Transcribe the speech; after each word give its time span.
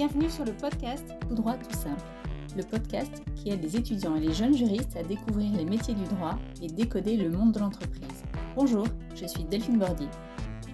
Bienvenue 0.00 0.30
sur 0.30 0.46
le 0.46 0.52
podcast 0.52 1.04
Tout 1.28 1.34
droit 1.34 1.56
tout 1.56 1.76
simple, 1.76 2.00
le 2.56 2.62
podcast 2.62 3.22
qui 3.36 3.50
aide 3.50 3.62
les 3.62 3.76
étudiants 3.76 4.16
et 4.16 4.20
les 4.20 4.32
jeunes 4.32 4.56
juristes 4.56 4.96
à 4.96 5.02
découvrir 5.02 5.52
les 5.52 5.66
métiers 5.66 5.92
du 5.92 6.04
droit 6.04 6.38
et 6.62 6.68
décoder 6.68 7.18
le 7.18 7.28
monde 7.28 7.52
de 7.52 7.58
l'entreprise. 7.58 8.24
Bonjour, 8.56 8.86
je 9.14 9.26
suis 9.26 9.44
Delphine 9.44 9.78
Bordy, 9.78 10.08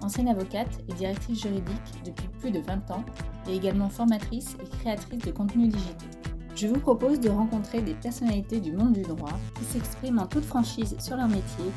ancienne 0.01 0.29
avocate 0.29 0.79
et 0.89 0.93
directrice 0.93 1.43
juridique 1.43 2.05
depuis 2.05 2.29
plus 2.39 2.53
de 2.53 2.61
20 2.61 2.89
ans 2.93 3.05
et 3.49 3.57
également 3.57 3.89
formatrice 3.89 4.57
et 4.63 4.69
créatrice 4.79 5.25
de 5.25 5.33
contenus 5.33 5.71
digitaux. 5.71 6.07
Je 6.55 6.69
vous 6.69 6.79
propose 6.79 7.19
de 7.19 7.29
rencontrer 7.29 7.83
des 7.83 7.95
personnalités 7.95 8.61
du 8.61 8.75
monde 8.75 8.93
du 8.93 9.03
droit 9.03 9.41
qui 9.59 9.65
s'expriment 9.65 10.21
en 10.21 10.27
toute 10.29 10.45
franchise 10.45 10.95
sur 11.01 11.17
leur 11.17 11.27
métier 11.27 11.73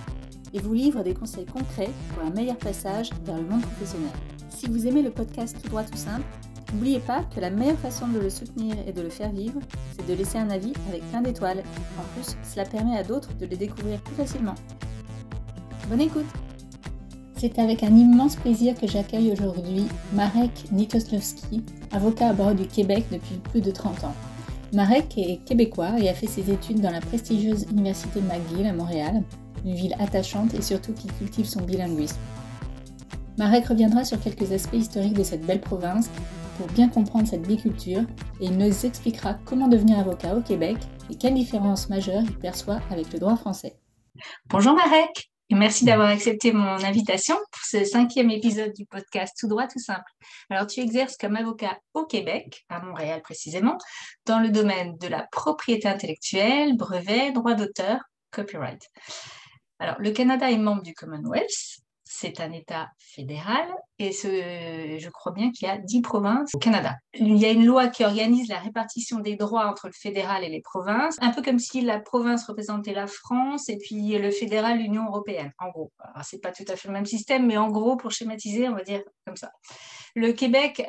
et 0.54 0.60
vous 0.60 0.76
livrent 0.76 1.04
des 1.04 1.16
conseils 1.16 1.48
concrets 1.48 1.90
pour 2.14 2.28
un 2.28 2.30
meilleur 2.30 2.58
passage 2.58 3.10
vers 3.26 3.38
le 3.38 3.48
monde 3.48 3.62
professionnel. 3.62 4.12
Si 4.50 4.68
vous 4.68 4.86
aimez 4.86 5.02
le 5.02 5.10
podcast 5.10 5.58
Tout 5.64 5.70
droit 5.70 5.84
tout 5.84 5.98
simple, 5.98 6.26
N'oubliez 6.74 7.00
pas 7.00 7.24
que 7.36 7.40
la 7.40 7.50
meilleure 7.50 7.80
façon 7.80 8.08
de 8.08 8.20
le 8.20 8.30
soutenir 8.30 8.76
et 8.88 8.94
de 8.94 9.02
le 9.02 9.10
faire 9.10 9.32
vivre, 9.32 9.60
c'est 9.96 10.08
de 10.08 10.14
laisser 10.14 10.38
un 10.38 10.50
avis 10.50 10.74
avec 10.88 11.02
plein 11.10 11.22
d'étoiles. 11.22 11.64
En 11.98 12.04
plus, 12.14 12.36
cela 12.44 12.66
permet 12.66 12.96
à 12.96 13.04
d'autres 13.04 13.36
de 13.38 13.46
les 13.46 13.58
découvrir 13.58 14.00
plus 14.02 14.16
facilement. 14.16 14.56
Bonne 15.90 16.02
écoute 16.02 16.28
C'est 17.38 17.58
avec 17.58 17.82
un 17.82 17.96
immense 17.96 18.36
plaisir 18.36 18.76
que 18.80 18.86
j'accueille 18.86 19.32
aujourd'hui 19.32 19.86
Marek 20.14 20.52
Nikoslowski, 20.72 21.64
avocat 21.92 22.30
à 22.30 22.34
bord 22.34 22.54
du 22.54 22.68
Québec 22.68 23.06
depuis 23.12 23.38
plus 23.50 23.62
de 23.62 23.72
30 23.72 24.04
ans. 24.04 24.14
Marek 24.72 25.18
est 25.18 25.44
québécois 25.46 26.00
et 26.00 26.10
a 26.10 26.14
fait 26.14 26.28
ses 26.28 26.52
études 26.52 26.82
dans 26.82 26.92
la 26.92 27.02
prestigieuse 27.02 27.66
université 27.72 28.22
McGill 28.22 28.68
à 28.68 28.74
Montréal, 28.74 29.24
une 29.66 29.74
ville 29.74 29.96
attachante 29.98 30.54
et 30.54 30.62
surtout 30.62 30.94
qui 30.94 31.08
cultive 31.08 31.48
son 31.48 31.62
bilinguisme. 31.62 32.20
Marek 33.40 33.66
reviendra 33.66 34.04
sur 34.04 34.20
quelques 34.20 34.52
aspects 34.52 34.76
historiques 34.76 35.14
de 35.14 35.24
cette 35.24 35.46
belle 35.46 35.62
province 35.62 36.10
pour 36.60 36.68
bien 36.68 36.90
comprendre 36.90 37.26
cette 37.26 37.48
biculture 37.48 38.02
et 38.42 38.48
il 38.48 38.58
nous 38.58 38.86
expliquera 38.86 39.36
comment 39.46 39.70
devenir 39.70 39.98
avocat 39.98 40.36
au 40.36 40.42
Québec 40.42 40.76
et 41.10 41.16
quelles 41.16 41.34
différences 41.34 41.88
majeures 41.88 42.22
il 42.22 42.38
perçoit 42.38 42.82
avec 42.92 43.14
le 43.14 43.20
droit 43.20 43.38
français. 43.38 43.78
Bonjour 44.50 44.74
Marek 44.74 45.32
et 45.50 45.56
merci 45.56 45.86
d'avoir 45.86 46.10
accepté 46.10 46.52
mon 46.52 46.84
invitation 46.84 47.38
pour 47.50 47.62
ce 47.64 47.86
cinquième 47.86 48.30
épisode 48.30 48.74
du 48.74 48.86
podcast 48.86 49.38
Tout 49.40 49.48
droit 49.48 49.68
tout 49.68 49.80
simple. 49.80 50.12
Alors 50.50 50.68
tu 50.68 50.82
exerces 50.82 51.16
comme 51.16 51.38
avocat 51.38 51.80
au 51.94 52.06
Québec, 52.06 52.66
à 52.68 52.82
Montréal 52.82 53.22
précisément, 53.22 53.78
dans 54.26 54.42
le 54.42 54.50
domaine 54.50 54.98
de 54.98 55.08
la 55.08 55.26
propriété 55.32 55.88
intellectuelle, 55.88 56.76
brevet, 56.76 57.32
droit 57.32 57.54
d'auteur, 57.54 58.02
copyright. 58.32 58.86
Alors 59.80 59.96
le 59.98 60.12
Canada 60.12 60.52
est 60.52 60.58
membre 60.58 60.82
du 60.82 60.94
Commonwealth 60.94 61.80
c'est 62.12 62.40
un 62.40 62.52
État 62.52 62.90
fédéral 62.98 63.68
et 64.00 64.12
je 64.12 65.10
crois 65.10 65.32
bien 65.32 65.52
qu'il 65.52 65.68
y 65.68 65.72
a 65.72 65.78
dix 65.78 66.02
provinces 66.02 66.50
au 66.56 66.58
Canada. 66.58 66.96
Il 67.14 67.38
y 67.38 67.46
a 67.46 67.52
une 67.52 67.66
loi 67.66 67.88
qui 67.88 68.04
organise 68.04 68.50
la 68.50 68.58
répartition 68.58 69.20
des 69.20 69.36
droits 69.36 69.68
entre 69.68 69.86
le 69.86 69.94
fédéral 69.94 70.44
et 70.44 70.50
les 70.50 70.62
provinces, 70.62 71.18
un 71.22 71.30
peu 71.30 71.44
comme 71.44 71.60
si 71.60 71.82
la 71.82 72.00
province 72.00 72.46
représentait 72.48 72.94
la 72.94 73.06
France 73.06 73.70
et 73.70 73.78
puis 73.78 74.18
le 74.18 74.32
fédéral 74.32 74.80
l'Union 74.80 75.06
européenne, 75.06 75.52
en 75.60 75.70
gros. 75.70 75.92
Alors, 76.00 76.26
c'est 76.26 76.40
pas 76.40 76.52
tout 76.52 76.66
à 76.68 76.76
fait 76.76 76.88
le 76.88 76.96
même 76.96 77.06
système, 77.06 77.46
mais 77.46 77.58
en 77.58 77.70
gros, 77.70 77.96
pour 77.96 78.12
schématiser, 78.12 78.68
on 78.68 78.74
va 78.74 78.84
dire 78.84 79.04
comme 79.28 79.38
ça. 79.38 79.52
Le 80.16 80.32
Québec 80.34 80.84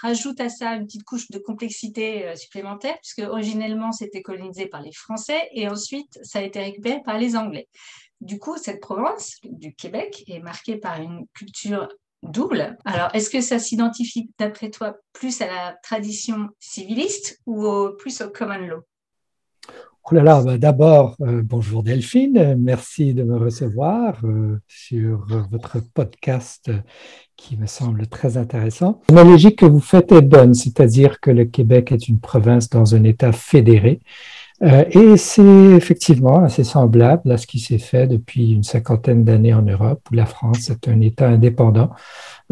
rajoute 0.00 0.40
à 0.40 0.48
ça 0.48 0.70
une 0.70 0.86
petite 0.86 1.04
couche 1.04 1.30
de 1.30 1.38
complexité 1.38 2.26
euh, 2.26 2.36
supplémentaire, 2.36 2.96
puisque 3.02 3.28
originellement, 3.28 3.92
c'était 3.92 4.22
colonisé 4.22 4.66
par 4.66 4.80
les 4.80 4.92
Français 4.92 5.48
et 5.52 5.68
ensuite, 5.68 6.18
ça 6.22 6.38
a 6.38 6.42
été 6.42 6.60
récupéré 6.60 7.02
par 7.04 7.18
les 7.18 7.36
Anglais. 7.36 7.68
Du 8.22 8.38
coup, 8.38 8.56
cette 8.56 8.80
province 8.80 9.38
du 9.42 9.74
Québec 9.74 10.22
est 10.28 10.38
marquée 10.38 10.76
par 10.76 11.02
une 11.02 11.26
culture 11.34 11.88
double. 12.22 12.76
Alors, 12.84 13.12
est-ce 13.14 13.28
que 13.28 13.40
ça 13.40 13.58
s'identifie, 13.58 14.30
d'après 14.38 14.70
toi, 14.70 14.94
plus 15.12 15.40
à 15.40 15.48
la 15.48 15.76
tradition 15.82 16.48
civiliste 16.60 17.40
ou 17.46 17.66
plus 17.98 18.20
au 18.20 18.30
common 18.30 18.64
law? 18.64 18.82
Oh 20.04 20.14
là 20.14 20.22
là, 20.22 20.42
bah, 20.42 20.56
d'abord, 20.56 21.16
euh, 21.20 21.42
bonjour 21.44 21.82
Delphine, 21.82 22.56
merci 22.58 23.12
de 23.12 23.24
me 23.24 23.36
recevoir 23.36 24.18
euh, 24.24 24.60
sur 24.68 25.26
votre 25.50 25.78
podcast 25.94 26.70
qui 27.36 27.56
me 27.56 27.66
semble 27.66 28.06
très 28.06 28.36
intéressant. 28.36 29.00
La 29.08 29.24
logique 29.24 29.60
que 29.60 29.66
vous 29.66 29.80
faites 29.80 30.12
est 30.12 30.22
bonne, 30.22 30.54
c'est-à-dire 30.54 31.20
que 31.20 31.30
le 31.30 31.44
Québec 31.44 31.90
est 31.90 32.08
une 32.08 32.20
province 32.20 32.68
dans 32.68 32.94
un 32.94 33.04
État 33.04 33.32
fédéré 33.32 34.00
euh, 34.62 34.84
et 34.90 35.16
c'est 35.16 35.42
effectivement 35.42 36.44
assez 36.44 36.62
semblable 36.62 37.32
à 37.32 37.36
ce 37.36 37.46
qui 37.46 37.58
s'est 37.58 37.78
fait 37.78 38.06
depuis 38.06 38.52
une 38.52 38.62
cinquantaine 38.62 39.24
d'années 39.24 39.54
en 39.54 39.62
Europe, 39.62 40.00
où 40.10 40.14
la 40.14 40.26
France 40.26 40.70
est 40.70 40.88
un 40.88 41.00
État 41.00 41.28
indépendant, 41.28 41.90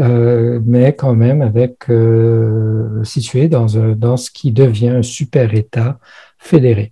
euh, 0.01 0.61
mais 0.65 0.95
quand 0.95 1.15
même 1.15 1.41
avec 1.41 1.89
euh, 1.89 3.05
situé 3.05 3.49
dans, 3.49 3.79
un, 3.79 3.93
dans 3.93 4.17
ce 4.17 4.31
qui 4.31 4.51
devient 4.51 4.89
un 4.89 5.03
super 5.03 5.55
État 5.55 5.99
fédéré. 6.39 6.91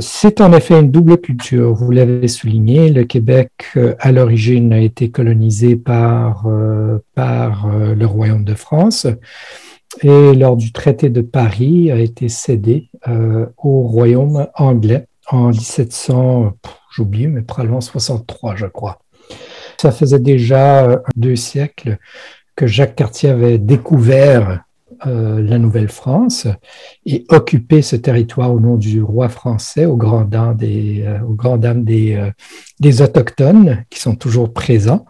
c'est 0.00 0.40
en 0.40 0.52
effet 0.52 0.78
une 0.78 0.90
double 0.90 1.18
culture. 1.18 1.72
Vous 1.72 1.90
l'avez 1.90 2.28
souligné, 2.28 2.90
le 2.90 3.04
Québec 3.04 3.52
à 4.00 4.12
l'origine 4.12 4.72
a 4.72 4.80
été 4.80 5.10
colonisé 5.10 5.76
par, 5.76 6.46
par 7.14 7.68
le 7.68 8.04
Royaume 8.04 8.44
de 8.44 8.54
France 8.54 9.06
et 10.02 10.34
lors 10.34 10.56
du 10.56 10.72
traité 10.72 11.10
de 11.10 11.20
Paris 11.20 11.90
a 11.90 11.96
été 11.96 12.28
cédé 12.28 12.90
euh, 13.08 13.46
au 13.56 13.82
royaume 13.82 14.46
anglais 14.54 15.06
en 15.30 15.48
1700, 15.48 16.52
j'oublie, 16.90 17.26
mais 17.26 17.42
probablement 17.42 17.80
63, 17.80 18.56
je 18.56 18.66
crois. 18.66 18.98
Ça 19.76 19.92
faisait 19.92 20.18
déjà 20.18 20.84
euh, 20.84 20.98
deux 21.16 21.36
siècles 21.36 21.98
que 22.56 22.66
Jacques 22.66 22.96
Cartier 22.96 23.30
avait 23.30 23.58
découvert 23.58 24.64
euh, 25.06 25.40
la 25.42 25.58
Nouvelle-France 25.58 26.46
et 27.06 27.24
occupé 27.28 27.82
ce 27.82 27.96
territoire 27.96 28.52
au 28.52 28.60
nom 28.60 28.76
du 28.76 29.02
roi 29.02 29.28
français, 29.28 29.86
au 29.86 29.96
grand 29.96 30.22
euh, 30.22 31.56
dames 31.56 31.84
des, 31.84 32.14
euh, 32.16 32.30
des 32.80 33.02
autochtones 33.02 33.84
qui 33.90 34.00
sont 34.00 34.16
toujours 34.16 34.52
présents. 34.52 35.06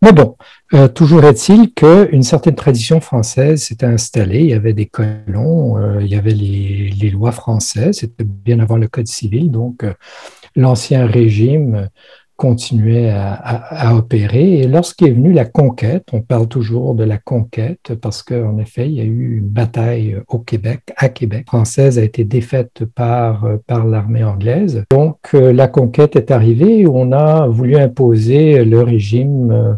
Mais 0.00 0.12
bon, 0.12 0.36
toujours 0.94 1.24
est-il 1.24 1.72
qu'une 1.74 2.22
certaine 2.22 2.54
tradition 2.54 3.00
française 3.00 3.62
s'est 3.62 3.84
installée. 3.84 4.40
Il 4.40 4.50
y 4.50 4.54
avait 4.54 4.72
des 4.72 4.86
colons, 4.86 5.98
il 6.00 6.06
y 6.06 6.14
avait 6.14 6.34
les, 6.34 6.90
les 6.90 7.10
lois 7.10 7.32
françaises, 7.32 7.98
c'était 7.98 8.24
bien 8.24 8.58
avant 8.60 8.76
le 8.76 8.88
Code 8.88 9.08
civil, 9.08 9.50
donc 9.50 9.84
l'ancien 10.56 11.06
régime 11.06 11.88
continuait 12.36 13.10
à, 13.10 13.94
opérer. 13.94 14.60
Et 14.60 14.66
lorsqu'est 14.66 15.10
venue 15.10 15.32
la 15.32 15.44
conquête, 15.44 16.08
on 16.12 16.22
parle 16.22 16.48
toujours 16.48 16.94
de 16.94 17.04
la 17.04 17.18
conquête 17.18 17.94
parce 18.00 18.22
qu'en 18.22 18.58
effet, 18.58 18.88
il 18.88 18.94
y 18.94 19.00
a 19.00 19.04
eu 19.04 19.38
une 19.38 19.48
bataille 19.48 20.20
au 20.28 20.38
Québec, 20.38 20.80
à 20.96 21.08
Québec. 21.08 21.46
française 21.46 21.98
a 21.98 22.02
été 22.02 22.24
défaite 22.24 22.84
par, 22.94 23.46
par 23.66 23.86
l'armée 23.86 24.24
anglaise. 24.24 24.84
Donc, 24.90 25.18
euh, 25.34 25.52
la 25.52 25.68
conquête 25.68 26.16
est 26.16 26.30
arrivée 26.30 26.86
où 26.86 26.98
on 26.98 27.12
a 27.12 27.46
voulu 27.46 27.76
imposer 27.76 28.64
le 28.64 28.82
régime 28.82 29.50
euh, 29.50 29.74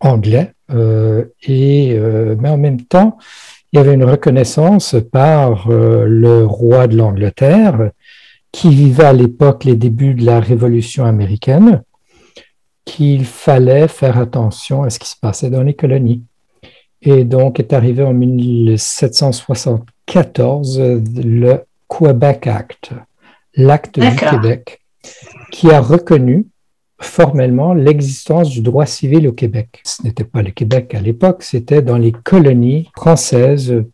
anglais. 0.00 0.52
Euh, 0.70 1.24
et, 1.46 1.98
mais 2.38 2.50
en 2.50 2.58
même 2.58 2.82
temps, 2.82 3.16
il 3.72 3.78
y 3.78 3.80
avait 3.80 3.94
une 3.94 4.04
reconnaissance 4.04 4.96
par 5.12 5.68
le 5.68 6.44
roi 6.44 6.86
de 6.86 6.96
l'Angleterre 6.96 7.90
qui 8.52 8.70
vivait 8.70 9.04
à 9.04 9.12
l'époque 9.12 9.64
les 9.64 9.76
débuts 9.76 10.14
de 10.14 10.24
la 10.24 10.40
Révolution 10.40 11.04
américaine, 11.04 11.82
qu'il 12.84 13.24
fallait 13.24 13.88
faire 13.88 14.18
attention 14.18 14.82
à 14.82 14.90
ce 14.90 14.98
qui 14.98 15.08
se 15.08 15.16
passait 15.16 15.50
dans 15.50 15.62
les 15.62 15.74
colonies. 15.74 16.24
Et 17.02 17.24
donc 17.24 17.60
est 17.60 17.72
arrivé 17.72 18.02
en 18.02 18.14
1774 18.14 20.80
le 20.80 21.64
Quebec 21.88 22.46
Act, 22.46 22.92
l'acte 23.54 24.00
du 24.00 24.16
Québec, 24.16 24.80
qui 25.52 25.70
a 25.70 25.80
reconnu 25.80 26.46
formellement 27.00 27.74
l'existence 27.74 28.50
du 28.50 28.62
droit 28.62 28.86
civil 28.86 29.28
au 29.28 29.32
Québec. 29.32 29.80
Ce 29.84 30.02
n'était 30.02 30.24
pas 30.24 30.42
le 30.42 30.50
Québec 30.50 30.92
à 30.94 31.00
l'époque, 31.00 31.44
c'était 31.44 31.82
dans 31.82 31.98
les 31.98 32.12
colonies 32.12 32.90
françaises 32.96 33.84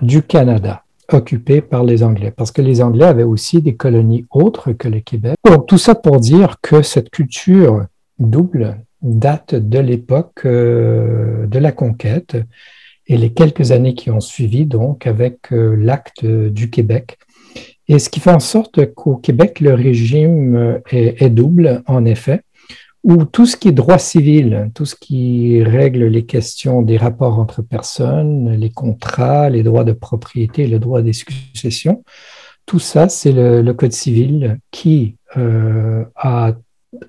du 0.00 0.22
Canada 0.22 0.83
occupées 1.12 1.60
par 1.60 1.84
les 1.84 2.02
Anglais, 2.02 2.30
parce 2.30 2.50
que 2.50 2.62
les 2.62 2.82
Anglais 2.82 3.06
avaient 3.06 3.22
aussi 3.22 3.60
des 3.62 3.74
colonies 3.76 4.26
autres 4.30 4.72
que 4.72 4.88
le 4.88 5.00
Québec. 5.00 5.36
Donc 5.44 5.66
tout 5.66 5.78
ça 5.78 5.94
pour 5.94 6.20
dire 6.20 6.56
que 6.62 6.82
cette 6.82 7.10
culture 7.10 7.86
double 8.18 8.80
date 9.02 9.54
de 9.54 9.78
l'époque 9.78 10.42
euh, 10.44 11.46
de 11.46 11.58
la 11.58 11.72
conquête 11.72 12.36
et 13.06 13.18
les 13.18 13.32
quelques 13.32 13.72
années 13.72 13.94
qui 13.94 14.10
ont 14.10 14.20
suivi, 14.20 14.64
donc 14.64 15.06
avec 15.06 15.52
euh, 15.52 15.76
l'acte 15.76 16.24
du 16.24 16.70
Québec. 16.70 17.18
Et 17.86 17.98
ce 17.98 18.08
qui 18.08 18.20
fait 18.20 18.32
en 18.32 18.40
sorte 18.40 18.94
qu'au 18.94 19.16
Québec, 19.16 19.60
le 19.60 19.74
régime 19.74 20.80
est 20.90 21.28
double, 21.28 21.82
en 21.86 22.06
effet 22.06 22.40
où 23.04 23.24
tout 23.24 23.46
ce 23.46 23.56
qui 23.56 23.68
est 23.68 23.72
droit 23.72 23.98
civil, 23.98 24.70
tout 24.74 24.86
ce 24.86 24.96
qui 24.96 25.62
règle 25.62 26.06
les 26.06 26.24
questions 26.24 26.82
des 26.82 26.96
rapports 26.96 27.38
entre 27.38 27.62
personnes, 27.62 28.52
les 28.56 28.70
contrats, 28.70 29.50
les 29.50 29.62
droits 29.62 29.84
de 29.84 29.92
propriété, 29.92 30.66
le 30.66 30.78
droit 30.78 31.02
des 31.02 31.12
successions, 31.12 32.02
tout 32.66 32.78
ça, 32.78 33.10
c'est 33.10 33.32
le, 33.32 33.72
Code 33.74 33.92
civil 33.92 34.58
qui 34.70 35.16
euh, 35.36 36.04
a 36.16 36.54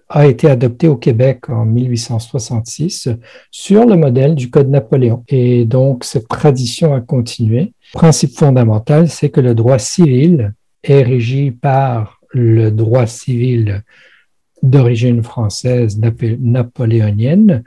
a 0.09 0.25
été 0.25 0.49
adopté 0.49 0.87
au 0.87 0.95
Québec 0.95 1.49
en 1.49 1.65
1866 1.65 3.09
sur 3.51 3.85
le 3.85 3.95
modèle 3.95 4.35
du 4.35 4.49
Code 4.49 4.69
Napoléon. 4.69 5.23
Et 5.27 5.65
donc, 5.65 6.03
cette 6.03 6.27
tradition 6.27 6.93
a 6.93 7.01
continué. 7.01 7.73
Le 7.93 7.99
principe 7.99 8.31
fondamental, 8.35 9.09
c'est 9.09 9.29
que 9.29 9.41
le 9.41 9.53
droit 9.55 9.79
civil 9.79 10.53
est 10.83 11.03
régi 11.03 11.51
par 11.51 12.19
le 12.31 12.71
droit 12.71 13.07
civil 13.07 13.83
d'origine 14.69 15.23
française 15.23 15.99
napoléonienne, 15.99 17.63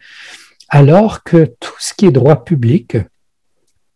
alors 0.69 1.23
que 1.23 1.45
tout 1.61 1.77
ce 1.79 1.95
qui 1.95 2.07
est 2.07 2.13
droit 2.13 2.45
public 2.45 2.97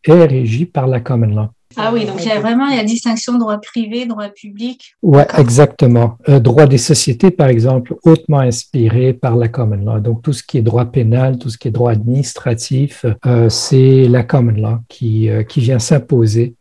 est 0.05 0.25
régi 0.25 0.67
par 0.67 0.87
la 0.87 1.01
common 1.01 1.35
law. 1.35 1.49
Ah 1.77 1.91
oui, 1.93 2.05
donc 2.05 2.23
il 2.23 2.29
y 2.29 2.33
a 2.33 2.41
vraiment 2.41 2.69
la 2.69 2.85
distinction 2.85 3.39
droit 3.39 3.59
privé, 3.59 4.05
droit 4.07 4.29
public. 4.29 4.95
Oui, 5.03 5.23
exactement. 5.39 6.19
Euh, 6.29 6.39
droit 6.39 6.67
des 6.67 6.79
sociétés, 6.79 7.31
par 7.31 7.49
exemple, 7.49 7.95
hautement 8.05 8.41
inspiré 8.41 9.13
par 9.13 9.37
la 9.37 9.49
common 9.49 9.77
law. 9.77 10.01
Donc 10.01 10.23
tout 10.23 10.33
ce 10.33 10.43
qui 10.43 10.59
est 10.59 10.63
droit 10.63 10.85
pénal, 10.85 11.39
tout 11.39 11.51
ce 11.51 11.59
qui 11.59 11.69
est 11.69 11.73
droit 11.73 11.93
administratif, 11.93 13.07
euh, 13.27 13.49
c'est 13.49 14.07
la 14.09 14.23
common 14.23 14.53
law 14.53 14.79
qui, 14.89 15.31
euh, 15.31 15.43
qui 15.43 15.61
vient 15.61 15.79
s'imposer. 15.79 16.57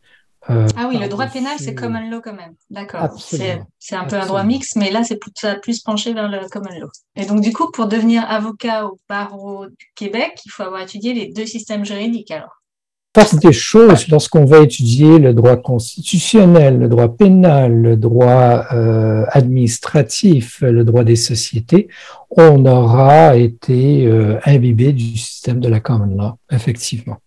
Ah 0.48 0.88
oui, 0.88 0.98
le 0.98 1.08
droit 1.08 1.26
pénal, 1.26 1.56
c'est 1.58 1.74
common 1.74 2.08
law 2.10 2.20
quand 2.20 2.34
même. 2.34 2.54
D'accord. 2.70 3.08
C'est 3.18 3.94
un 3.94 4.04
peu 4.04 4.16
un 4.16 4.26
droit 4.26 4.42
mix, 4.42 4.76
mais 4.76 4.90
là, 4.90 5.04
c'est 5.04 5.18
ça 5.36 5.52
a 5.52 5.54
plus 5.56 5.80
penché 5.80 6.12
vers 6.14 6.28
le 6.28 6.48
common 6.48 6.78
law. 6.78 6.88
Et 7.16 7.26
donc, 7.26 7.40
du 7.40 7.52
coup, 7.52 7.70
pour 7.70 7.86
devenir 7.86 8.28
avocat 8.28 8.86
au 8.86 8.98
barreau 9.08 9.66
du 9.66 9.92
Québec, 9.94 10.40
il 10.44 10.50
faut 10.50 10.62
avoir 10.62 10.82
étudié 10.82 11.14
les 11.14 11.32
deux 11.32 11.46
systèmes 11.46 11.84
juridiques 11.84 12.30
alors 12.30 12.62
passe 13.12 13.34
des 13.34 13.52
choses 13.52 14.08
lorsqu'on 14.08 14.44
va 14.44 14.60
étudier 14.60 15.18
le 15.18 15.34
droit 15.34 15.56
constitutionnel, 15.56 16.78
le 16.78 16.88
droit 16.88 17.14
pénal, 17.14 17.74
le 17.74 17.96
droit 17.96 18.64
euh, 18.72 19.24
administratif, 19.30 20.62
le 20.62 20.82
droit 20.82 21.04
des 21.04 21.16
sociétés, 21.16 21.88
on 22.30 22.64
aura 22.64 23.36
été 23.36 24.06
euh, 24.06 24.38
imbibé 24.46 24.92
du 24.92 25.16
système 25.18 25.60
de 25.60 25.68
la 25.68 25.80
common 25.80 26.16
law, 26.16 26.32
effectivement. 26.50 27.18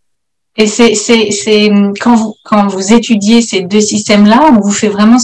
Et 0.57 0.67
c'est, 0.67 0.95
c'est, 0.95 1.31
c'est 1.31 1.69
quand 1.99 2.15
vous 2.15 2.35
quand 2.43 2.67
vous 2.67 2.93
étudiez 2.93 3.41
ces 3.41 3.61
deux 3.61 3.81
systèmes-là, 3.81 4.51
on 4.53 4.61
vous 4.61 4.71
fait 4.71 4.87
vraiment 4.87 5.17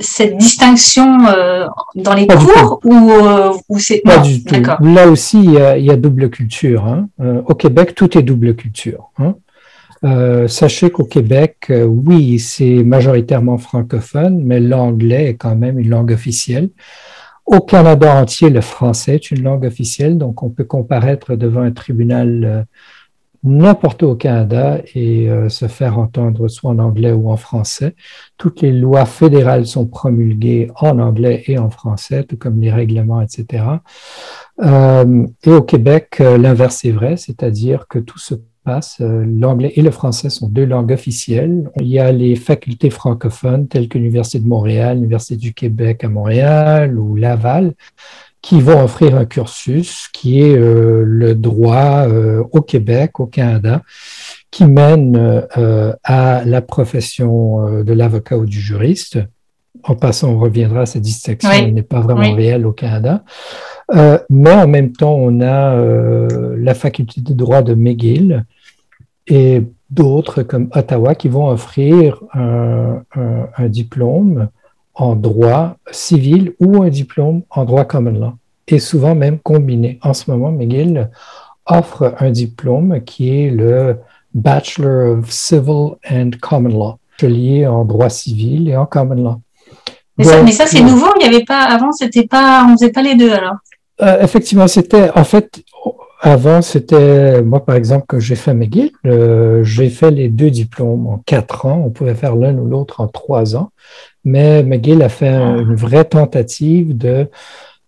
cette 0.00 0.36
distinction 0.36 1.26
euh, 1.26 1.66
dans 1.94 2.14
les 2.14 2.26
cours 2.26 2.80
ou, 2.84 3.10
euh, 3.10 3.52
ou 3.68 3.78
c'est 3.78 4.00
pas 4.04 4.18
du 4.18 4.44
tout. 4.44 4.54
Là 4.80 5.08
aussi, 5.08 5.38
il 5.42 5.52
y, 5.52 5.58
a, 5.58 5.76
il 5.76 5.84
y 5.84 5.90
a 5.90 5.96
double 5.96 6.30
culture. 6.30 6.86
Hein. 6.86 7.08
Euh, 7.20 7.42
au 7.46 7.54
Québec, 7.54 7.94
tout 7.94 8.16
est 8.16 8.22
double 8.22 8.54
culture. 8.54 9.10
Hein. 9.18 9.34
Euh, 10.04 10.48
sachez 10.48 10.90
qu'au 10.90 11.04
Québec, 11.04 11.66
euh, 11.70 11.84
oui, 11.84 12.38
c'est 12.40 12.82
majoritairement 12.82 13.58
francophone, 13.58 14.42
mais 14.44 14.58
l'anglais 14.58 15.30
est 15.30 15.34
quand 15.34 15.54
même 15.54 15.78
une 15.78 15.88
langue 15.88 16.12
officielle. 16.12 16.70
Au 17.46 17.60
Canada 17.60 18.20
entier, 18.20 18.50
le 18.50 18.60
français 18.60 19.16
est 19.16 19.30
une 19.30 19.42
langue 19.42 19.64
officielle, 19.64 20.18
donc 20.18 20.42
on 20.42 20.50
peut 20.50 20.64
comparaître 20.64 21.36
devant 21.36 21.60
un 21.62 21.72
tribunal 21.72 22.44
euh, 22.44 22.62
n'importe 23.44 24.02
où 24.02 24.06
au 24.06 24.14
Canada 24.14 24.78
et 24.94 25.28
se 25.48 25.66
faire 25.66 25.98
entendre 25.98 26.48
soit 26.48 26.70
en 26.70 26.78
anglais 26.78 27.12
ou 27.12 27.30
en 27.30 27.36
français. 27.36 27.96
Toutes 28.38 28.60
les 28.60 28.72
lois 28.72 29.04
fédérales 29.04 29.66
sont 29.66 29.86
promulguées 29.86 30.70
en 30.76 30.98
anglais 30.98 31.42
et 31.46 31.58
en 31.58 31.70
français, 31.70 32.24
tout 32.24 32.36
comme 32.36 32.60
les 32.60 32.70
règlements, 32.70 33.20
etc. 33.20 33.64
et 34.62 35.50
au 35.50 35.62
Québec, 35.62 36.18
l'inverse 36.20 36.84
est 36.84 36.92
vrai, 36.92 37.16
c'est-à-dire 37.16 37.86
que 37.88 37.98
tout 37.98 38.18
se 38.18 38.34
euh, 38.68 39.24
l'anglais 39.26 39.72
et 39.74 39.82
le 39.82 39.90
français 39.90 40.30
sont 40.30 40.48
deux 40.48 40.64
langues 40.64 40.92
officielles. 40.92 41.70
Il 41.80 41.88
y 41.88 41.98
a 41.98 42.12
les 42.12 42.36
facultés 42.36 42.90
francophones 42.90 43.66
telles 43.66 43.88
que 43.88 43.98
l'Université 43.98 44.38
de 44.38 44.48
Montréal, 44.48 44.98
l'Université 44.98 45.36
du 45.36 45.52
Québec 45.52 46.04
à 46.04 46.08
Montréal 46.08 46.96
ou 46.96 47.16
Laval, 47.16 47.74
qui 48.42 48.60
vont 48.60 48.82
offrir 48.82 49.16
un 49.16 49.24
cursus 49.24 50.08
qui 50.12 50.42
est 50.42 50.56
euh, 50.56 51.04
le 51.06 51.34
droit 51.34 52.06
euh, 52.08 52.42
au 52.52 52.60
Québec, 52.60 53.20
au 53.20 53.26
Canada, 53.26 53.82
qui 54.50 54.66
mène 54.66 55.46
à 56.04 56.42
la 56.44 56.60
profession 56.60 57.82
de 57.82 57.92
l'avocat 57.94 58.36
ou 58.36 58.44
du 58.44 58.60
juriste. 58.60 59.18
En 59.84 59.94
passant, 59.94 60.32
on 60.32 60.38
reviendra 60.38 60.82
à 60.82 60.86
cette 60.86 61.02
distinction, 61.02 61.50
elle 61.50 61.72
n'est 61.72 61.82
pas 61.82 62.00
vraiment 62.00 62.34
réelle 62.34 62.66
au 62.66 62.72
Canada. 62.72 63.24
Euh, 63.94 64.18
mais 64.30 64.52
en 64.52 64.66
même 64.66 64.92
temps, 64.92 65.14
on 65.14 65.40
a 65.40 65.74
euh, 65.74 66.56
la 66.58 66.74
faculté 66.74 67.20
de 67.20 67.34
droit 67.34 67.62
de 67.62 67.74
McGill 67.74 68.44
et 69.26 69.62
d'autres 69.90 70.42
comme 70.42 70.68
Ottawa 70.74 71.14
qui 71.14 71.28
vont 71.28 71.48
offrir 71.48 72.22
un, 72.32 73.02
diplôme 73.68 74.48
en 74.94 75.16
droit 75.16 75.76
civil 75.90 76.52
ou 76.60 76.82
un 76.82 76.88
diplôme 76.88 77.42
en 77.50 77.64
droit 77.64 77.84
common 77.84 78.12
law, 78.12 78.32
et 78.68 78.78
souvent 78.78 79.14
même 79.14 79.38
combiné. 79.38 79.98
En 80.02 80.14
ce 80.14 80.30
moment, 80.30 80.50
McGill 80.50 81.10
offre 81.66 82.14
un 82.18 82.30
diplôme 82.30 83.02
qui 83.04 83.44
est 83.44 83.50
le 83.50 83.98
Bachelor 84.34 85.18
of 85.18 85.30
Civil 85.30 85.96
and 86.10 86.30
Common 86.40 86.70
Law, 86.70 86.98
lié 87.28 87.66
en 87.66 87.84
droit 87.84 88.08
civil 88.08 88.68
et 88.68 88.76
en 88.76 88.86
common 88.86 89.22
law. 89.22 89.40
Mais 90.18 90.24
ça, 90.24 90.46
ça 90.52 90.66
c'est 90.66 90.82
nouveau, 90.82 91.06
il 91.16 91.28
n'y 91.28 91.34
avait 91.34 91.44
pas, 91.44 91.62
avant, 91.62 91.92
c'était 91.92 92.26
pas, 92.26 92.66
on 92.68 92.72
faisait 92.72 92.92
pas 92.92 93.02
les 93.02 93.14
deux 93.14 93.32
alors. 93.32 93.56
Euh, 94.02 94.20
effectivement, 94.20 94.68
c'était 94.68 95.10
en 95.14 95.24
fait 95.24 95.62
avant, 96.24 96.62
c'était 96.62 97.42
moi 97.42 97.64
par 97.64 97.74
exemple 97.74 98.06
que 98.06 98.20
j'ai 98.20 98.36
fait 98.36 98.54
McGill, 98.54 98.92
euh, 99.06 99.64
j'ai 99.64 99.90
fait 99.90 100.12
les 100.12 100.28
deux 100.28 100.50
diplômes 100.50 101.08
en 101.08 101.18
quatre 101.18 101.66
ans. 101.66 101.82
On 101.84 101.90
pouvait 101.90 102.14
faire 102.14 102.36
l'un 102.36 102.56
ou 102.56 102.64
l'autre 102.64 103.00
en 103.00 103.08
trois 103.08 103.56
ans, 103.56 103.72
mais 104.24 104.62
McGill 104.62 105.02
a 105.02 105.08
fait 105.08 105.34
ah. 105.34 105.56
une 105.58 105.74
vraie 105.74 106.04
tentative 106.04 106.96
de 106.96 107.28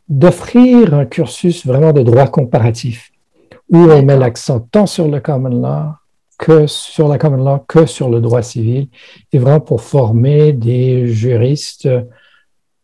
d'offrir 0.09 0.95
un 0.95 1.07
cursus 1.07 1.65
vraiment 1.65 1.93
de 1.93 2.03
droit 2.03 2.27
comparatif 2.27 3.13
où 3.71 3.79
on 3.79 4.03
met 4.03 4.17
l'accent 4.17 4.61
tant 4.61 4.87
sur 4.87 5.09
le 5.09 5.21
common 5.21 5.61
law 5.61 5.93
que 6.37 6.67
sur 6.67 7.09
la 7.09 7.19
common 7.19 7.43
law 7.43 7.59
que 7.67 7.87
sur 7.87 8.11
le 8.11 8.21
droit 8.21 8.43
civil, 8.43 8.89
et 9.33 9.39
vraiment 9.39 9.61
pour 9.61 9.81
former 9.81 10.53
des 10.53 11.07
juristes 11.07 11.89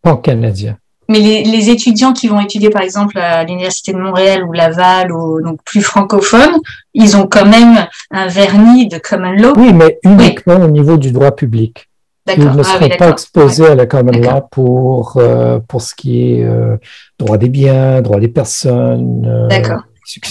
pan-canadiens. 0.01 0.79
Mais 1.11 1.19
les, 1.19 1.71
étudiants 1.71 2.13
qui 2.13 2.29
vont 2.29 2.41
étudier, 2.41 2.71
par 2.71 2.83
exemple, 2.83 3.19
à 3.19 3.43
l'Université 3.43 3.93
de 3.93 3.99
Montréal 3.99 4.45
ou 4.45 4.53
Laval, 4.53 5.11
ou 5.11 5.43
donc 5.43 5.59
plus 5.65 5.83
francophones, 5.83 6.57
ils 6.95 7.17
ont 7.17 7.27
quand 7.27 7.47
même 7.47 7.89
un 8.13 8.29
vernis 8.29 8.87
de 8.87 8.97
common 8.99 9.33
law. 9.33 9.53
Oui, 9.57 9.73
mais 9.73 9.99
uniquement 10.05 10.55
au 10.55 10.69
niveau 10.69 10.97
du 10.97 11.11
droit 11.11 11.33
public. 11.33 11.89
Ils 12.37 12.45
ne 12.45 12.61
ah 12.61 12.63
seront 12.63 12.89
pas 12.97 13.09
exposés 13.09 13.67
à 13.67 13.75
la 13.75 13.87
common 13.87 14.13
law 14.13 14.41
pour, 14.53 15.17
euh, 15.17 15.59
pour 15.67 15.83
ce 15.83 15.97
qui 15.97 16.23
est 16.23 16.45
euh, 16.45 16.77
droit 17.19 17.39
des 17.39 17.49
biens, 17.49 18.03
droit 18.03 18.21
des 18.21 18.29
personnes. 18.29 19.27
Euh, 19.27 19.49
D'accord. 19.49 19.83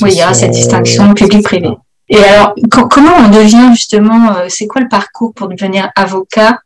Oui, 0.02 0.12
il 0.14 0.18
y 0.18 0.22
a 0.22 0.34
cette 0.34 0.52
distinction 0.52 1.14
public-privé. 1.14 1.72
Et 2.08 2.24
alors, 2.24 2.56
comment 2.90 3.12
on 3.20 3.28
devient 3.28 3.72
justement, 3.74 4.34
c'est 4.48 4.66
quoi 4.66 4.82
le 4.82 4.88
parcours 4.88 5.34
pour 5.34 5.50
devenir 5.50 5.92
avocat 5.98 6.60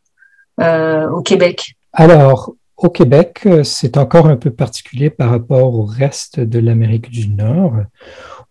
au 0.60 1.20
Québec? 1.22 1.74
Alors, 1.92 2.54
au 2.76 2.90
Québec, 2.90 3.42
euh, 3.46 3.62
c'est 3.62 3.96
encore 3.96 4.26
un 4.26 4.36
peu 4.36 4.50
particulier 4.50 5.10
par 5.10 5.30
rapport 5.30 5.74
au 5.74 5.84
reste 5.84 6.40
de 6.40 6.58
l'Amérique 6.58 7.10
du 7.10 7.28
Nord, 7.28 7.74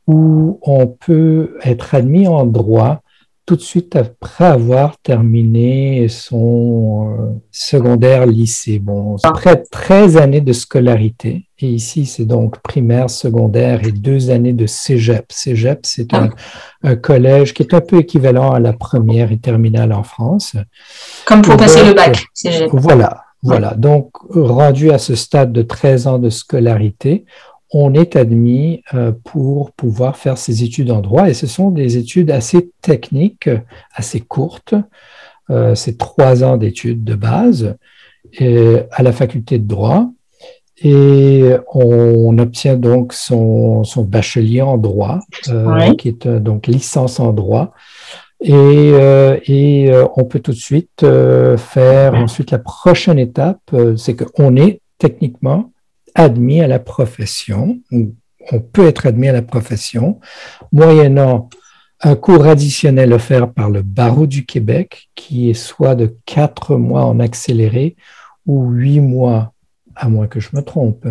où 0.08 0.60
on 0.62 0.88
peut 0.88 1.58
être 1.64 1.96
admis 1.96 2.28
en 2.28 2.46
droit 2.46 3.02
tout 3.46 3.58
de 3.58 3.62
suite 3.62 3.98
après 3.98 4.46
avoir 4.46 4.98
terminé 5.00 6.08
son 6.08 7.18
euh, 7.20 7.42
secondaire 7.52 8.26
lycée. 8.26 8.80
Bon, 8.80 9.18
après 9.24 9.64
13 9.70 10.16
années 10.16 10.40
de 10.40 10.54
scolarité, 10.54 11.50
et 11.60 11.68
ici 11.68 12.06
c'est 12.06 12.24
donc 12.24 12.62
primaire, 12.62 13.10
secondaire 13.10 13.86
et 13.86 13.92
deux 13.92 14.30
années 14.30 14.54
de 14.54 14.66
cégep. 14.66 15.26
Cégep, 15.30 15.82
c'est 15.84 16.14
un, 16.14 16.30
un, 16.84 16.96
collège 16.96 17.54
qui 17.54 17.64
est 17.64 17.74
un 17.74 17.82
peu 17.82 17.98
équivalent 17.98 18.52
à 18.52 18.62
la 18.62 18.72
première 18.72 19.34
et 19.34 19.38
terminale 19.38 19.92
en 19.92 20.04
France. 20.04 20.56
Comme 21.26 21.42
pour 21.42 21.58
passer 21.58 21.84
le 21.84 21.94
bac, 21.94 22.26
cégep. 22.34 22.70
Voilà. 22.72 23.26
Voilà, 23.44 23.74
donc 23.74 24.12
rendu 24.30 24.92
à 24.92 24.98
ce 24.98 25.16
stade 25.16 25.52
de 25.52 25.62
13 25.62 26.08
ans 26.08 26.20
de 26.20 26.30
scolarité, 26.30 27.26
on 27.74 27.94
est 27.94 28.16
admis 28.16 28.84
euh, 28.94 29.12
pour 29.24 29.72
pouvoir 29.72 30.16
faire 30.16 30.38
ses 30.38 30.64
études 30.64 30.92
en 30.92 31.02
droit 31.02 31.30
et 31.30 31.34
ce 31.34 31.48
sont 31.48 31.72
des 31.72 31.98
études 31.98 32.32
assez 32.32 32.72
techniques, 32.82 33.50
assez 33.94 34.22
courtes. 34.22 34.76
Euh, 35.50 35.76
c'est 35.76 35.98
trois 35.98 36.44
ans 36.44 36.56
d'études 36.58 37.04
de 37.04 37.16
base 37.16 37.76
à 38.40 39.04
la 39.04 39.12
faculté 39.12 39.60
de 39.60 39.68
droit 39.68 40.10
et 40.78 41.56
on 41.74 42.38
obtient 42.40 42.78
donc 42.78 43.14
son, 43.14 43.84
bachelier 43.98 44.62
en 44.62 44.78
droit, 44.78 45.20
euh, 45.50 45.94
qui 45.96 46.10
est 46.10 46.28
donc 46.28 46.68
licence 46.68 47.20
en 47.20 47.32
droit. 47.32 47.74
Et, 48.44 48.54
euh, 48.54 49.40
et 49.46 49.90
euh, 49.90 50.06
on 50.18 50.26
peut 50.26 50.40
tout 50.40 50.52
de 50.52 50.58
suite 50.58 51.04
euh, 51.04 51.58
faire 51.58 52.14
ensuite 52.14 52.52
la 52.52 52.60
prochaine 52.60 53.18
étape, 53.18 53.74
c'est 53.98 54.16
qu'on 54.16 54.58
est 54.58 54.82
techniquement 54.98 55.72
admis 56.14 56.62
à 56.62 56.68
la 56.68 56.80
profession, 56.80 57.80
ou 57.92 58.14
on 58.52 58.60
peut 58.60 58.86
être 58.86 59.06
admis 59.08 59.30
à 59.30 59.32
la 59.32 59.42
profession, 59.42 60.20
moyennant 60.74 61.50
un 62.02 62.16
cours 62.16 62.46
additionnel 62.46 63.14
offert 63.14 63.52
par 63.52 63.70
le 63.70 63.82
barreau 63.82 64.28
du 64.28 64.46
Québec, 64.46 65.10
qui 65.16 65.50
est 65.50 65.54
soit 65.54 65.96
de 65.96 66.14
quatre 66.26 66.76
mois 66.76 67.06
en 67.06 67.22
accéléré 67.22 67.96
ou 68.46 68.70
huit 68.70 69.00
mois, 69.00 69.54
à 69.96 70.10
moins 70.10 70.28
que 70.28 70.42
je 70.42 70.50
me 70.54 70.62
trompe, 70.62 71.08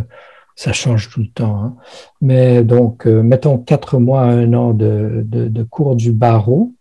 ça 0.55 0.73
change 0.73 1.09
tout 1.11 1.21
le 1.21 1.29
temps. 1.29 1.63
Hein. 1.63 1.77
Mais 2.21 2.63
donc, 2.63 3.07
euh, 3.07 3.23
mettons 3.23 3.59
quatre 3.59 3.99
mois 3.99 4.23
à 4.23 4.27
un 4.27 4.53
an 4.53 4.75
de, 4.75 5.25
de, 5.27 5.63
cours 5.63 5.97
du 5.97 6.13
barreau 6.13 6.73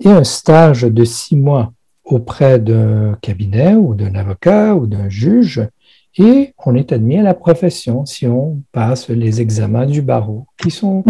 et 0.00 0.08
un 0.08 0.24
stage 0.24 0.82
de 0.82 1.04
six 1.04 1.36
mois 1.36 1.72
auprès 2.04 2.58
d'un 2.58 3.16
cabinet 3.20 3.74
ou 3.74 3.94
d'un 3.94 4.14
avocat 4.14 4.74
ou 4.74 4.86
d'un 4.86 5.08
juge, 5.08 5.68
et 6.16 6.54
on 6.64 6.74
est 6.74 6.92
admis 6.92 7.18
à 7.18 7.22
la 7.22 7.34
profession 7.34 8.04
si 8.04 8.26
on 8.26 8.60
passe 8.72 9.08
les 9.08 9.40
examens 9.40 9.86
du 9.86 10.02
barreau, 10.02 10.46
qui 10.60 10.70
sont 10.70 11.04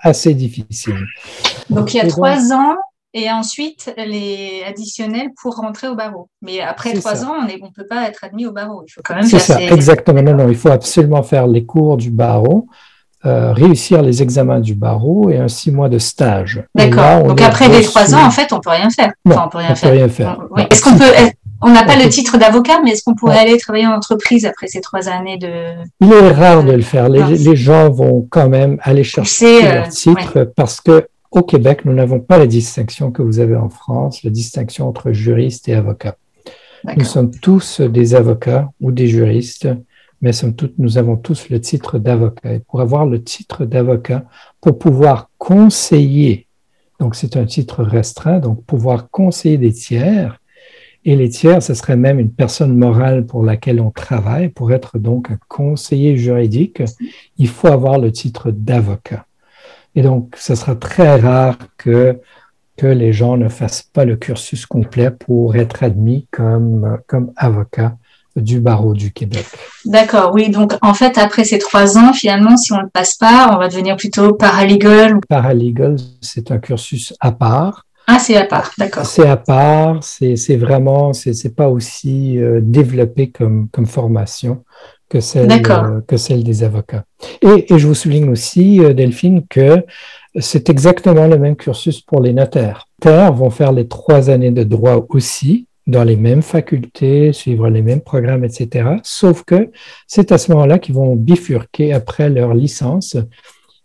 assez 0.00 0.34
difficiles. 0.34 1.04
Donc 1.70 1.94
il 1.94 1.96
y 1.96 2.00
a 2.00 2.06
trois 2.06 2.52
ans 2.52 2.76
et 3.12 3.30
ensuite 3.30 3.92
les 3.96 4.62
additionnels 4.66 5.30
pour 5.40 5.56
rentrer 5.56 5.88
au 5.88 5.96
barreau. 5.96 6.28
Mais 6.42 6.60
après 6.60 6.92
trois 6.92 7.24
ans, 7.24 7.32
on 7.40 7.44
ne 7.44 7.72
peut 7.72 7.86
pas 7.86 8.06
être 8.08 8.24
admis 8.24 8.46
au 8.46 8.52
barreau. 8.52 8.84
Il 8.86 8.90
faut 8.90 9.00
quand 9.02 9.14
même 9.14 9.24
C'est 9.24 9.38
ça, 9.38 9.60
exactement. 9.60 10.22
Non, 10.22 10.34
non, 10.34 10.48
il 10.48 10.56
faut 10.56 10.70
absolument 10.70 11.22
faire 11.22 11.46
les 11.46 11.64
cours 11.64 11.96
du 11.96 12.10
barreau. 12.10 12.68
Euh, 13.26 13.52
réussir 13.52 14.02
les 14.02 14.22
examens 14.22 14.60
du 14.60 14.76
barreau 14.76 15.30
et 15.30 15.38
un 15.38 15.48
six 15.48 15.72
mois 15.72 15.88
de 15.88 15.98
stage. 15.98 16.62
D'accord. 16.76 17.24
Donc 17.24 17.40
après 17.40 17.68
les 17.68 17.82
trois 17.82 18.14
ans, 18.14 18.24
en 18.24 18.30
fait, 18.30 18.52
on 18.52 18.60
peut 18.60 18.70
rien 18.70 18.88
faire. 18.88 19.12
On 19.24 19.48
peut 19.48 19.58
rien 19.58 19.74
faire. 19.74 19.90
Peut 19.90 19.96
rien 19.96 20.08
faire. 20.08 20.38
Est-ce 20.70 20.80
qu'on 20.80 20.96
peut 20.96 21.12
on 21.62 21.70
n'a 21.70 21.84
pas 21.84 21.96
le 21.96 22.08
titre 22.08 22.38
d'avocat, 22.38 22.80
mais 22.84 22.90
est-ce 22.90 23.02
qu'on 23.02 23.14
pourrait 23.14 23.38
aller 23.38 23.56
travailler 23.56 23.86
en 23.86 23.94
entreprise 23.94 24.44
après 24.44 24.68
ces 24.68 24.82
trois 24.82 25.08
années 25.08 25.38
de... 25.38 25.48
Il 26.00 26.12
est 26.12 26.30
rare 26.30 26.62
de 26.62 26.72
le 26.72 26.82
faire. 26.82 27.08
Les, 27.08 27.56
gens 27.56 27.90
vont 27.90 28.26
quand 28.30 28.48
même 28.48 28.78
aller 28.82 29.02
chercher 29.02 29.62
leur 29.62 29.86
euh, 29.86 29.88
titre 29.88 30.52
parce 30.54 30.80
que 30.82 31.08
au 31.30 31.42
Québec, 31.42 31.80
nous 31.84 31.94
n'avons 31.94 32.20
pas 32.20 32.38
la 32.38 32.46
distinction 32.46 33.10
que 33.10 33.22
vous 33.22 33.40
avez 33.40 33.56
en 33.56 33.70
France, 33.70 34.22
la 34.22 34.30
distinction 34.30 34.86
entre 34.86 35.12
juriste 35.12 35.68
et 35.68 35.74
avocat. 35.74 36.16
Nous 36.96 37.04
sommes 37.04 37.30
tous 37.30 37.80
des 37.80 38.14
avocats 38.14 38.68
ou 38.80 38.92
des 38.92 39.08
juristes, 39.08 39.66
mais 40.20 40.30
nous 40.78 40.98
avons 40.98 41.16
tous 41.16 41.48
le 41.50 41.60
titre 41.60 41.98
d'avocat. 41.98 42.54
Et 42.54 42.60
pour 42.60 42.80
avoir 42.80 43.06
le 43.06 43.22
titre 43.22 43.64
d'avocat, 43.64 44.24
pour 44.60 44.78
pouvoir 44.78 45.30
conseiller, 45.38 46.46
donc 46.98 47.14
c'est 47.14 47.36
un 47.36 47.44
titre 47.44 47.82
restreint, 47.82 48.38
donc 48.38 48.64
pouvoir 48.64 49.10
conseiller 49.10 49.58
des 49.58 49.72
tiers, 49.72 50.40
et 51.08 51.14
les 51.14 51.28
tiers, 51.28 51.62
ce 51.62 51.72
serait 51.72 51.96
même 51.96 52.18
une 52.18 52.32
personne 52.32 52.76
morale 52.76 53.26
pour 53.26 53.44
laquelle 53.44 53.80
on 53.80 53.92
travaille. 53.92 54.48
Pour 54.48 54.72
être 54.72 54.98
donc 54.98 55.30
un 55.30 55.38
conseiller 55.46 56.16
juridique, 56.16 56.82
il 57.38 57.46
faut 57.46 57.68
avoir 57.68 58.00
le 58.00 58.10
titre 58.10 58.50
d'avocat. 58.50 59.24
Et 59.94 60.02
donc, 60.02 60.34
ce 60.36 60.56
sera 60.56 60.74
très 60.74 61.20
rare 61.20 61.58
que, 61.78 62.20
que 62.76 62.88
les 62.88 63.12
gens 63.12 63.36
ne 63.36 63.48
fassent 63.48 63.84
pas 63.84 64.04
le 64.04 64.16
cursus 64.16 64.66
complet 64.66 65.12
pour 65.12 65.54
être 65.54 65.84
admis 65.84 66.26
comme, 66.32 66.98
comme 67.06 67.32
avocat 67.36 67.96
du 68.36 68.60
barreau 68.60 68.94
du 68.94 69.12
Québec. 69.12 69.46
D'accord, 69.84 70.32
oui. 70.34 70.50
Donc, 70.50 70.74
en 70.82 70.94
fait, 70.94 71.18
après 71.18 71.44
ces 71.44 71.58
trois 71.58 71.98
ans, 71.98 72.12
finalement, 72.12 72.56
si 72.56 72.72
on 72.72 72.76
ne 72.76 72.82
le 72.82 72.88
passe 72.88 73.14
pas, 73.14 73.50
on 73.54 73.58
va 73.58 73.68
devenir 73.68 73.96
plutôt 73.96 74.34
paralegal. 74.34 75.18
Paralegal, 75.28 75.96
c'est 76.20 76.50
un 76.50 76.58
cursus 76.58 77.14
à 77.20 77.32
part 77.32 77.86
ah, 78.08 78.20
c'est 78.20 78.36
à 78.36 78.44
part, 78.44 78.70
d'accord. 78.78 79.04
C'est 79.04 79.26
à 79.26 79.36
part, 79.36 79.98
c'est 80.00 80.56
vraiment, 80.56 81.12
c'est 81.12 81.54
pas 81.56 81.68
aussi 81.68 82.38
euh, 82.38 82.60
développé 82.62 83.30
comme, 83.30 83.68
comme 83.72 83.86
formation 83.86 84.62
que 85.08 85.18
celle, 85.18 85.50
euh, 85.50 86.00
que 86.06 86.16
celle 86.16 86.44
des 86.44 86.62
avocats. 86.62 87.04
Et, 87.42 87.72
et, 87.72 87.78
je 87.78 87.86
vous 87.86 87.94
souligne 87.94 88.28
aussi, 88.28 88.80
euh, 88.80 88.92
Delphine, 88.92 89.44
que 89.48 89.84
c'est 90.38 90.68
exactement 90.68 91.26
le 91.26 91.38
même 91.38 91.56
cursus 91.56 92.00
pour 92.00 92.20
les 92.20 92.32
notaires. 92.32 92.86
Les 93.04 93.10
notaires 93.10 93.32
vont 93.32 93.50
faire 93.50 93.72
les 93.72 93.88
trois 93.88 94.30
années 94.30 94.52
de 94.52 94.62
droit 94.62 95.04
aussi, 95.08 95.66
dans 95.86 96.04
les 96.04 96.16
mêmes 96.16 96.42
facultés, 96.42 97.32
suivre 97.32 97.68
les 97.68 97.82
mêmes 97.82 98.00
programmes, 98.00 98.44
etc. 98.44 98.96
Sauf 99.02 99.44
que 99.44 99.70
c'est 100.06 100.32
à 100.32 100.38
ce 100.38 100.50
moment-là 100.52 100.78
qu'ils 100.78 100.94
vont 100.94 101.14
bifurquer 101.14 101.92
après 101.92 102.28
leur 102.28 102.54
licence 102.54 103.16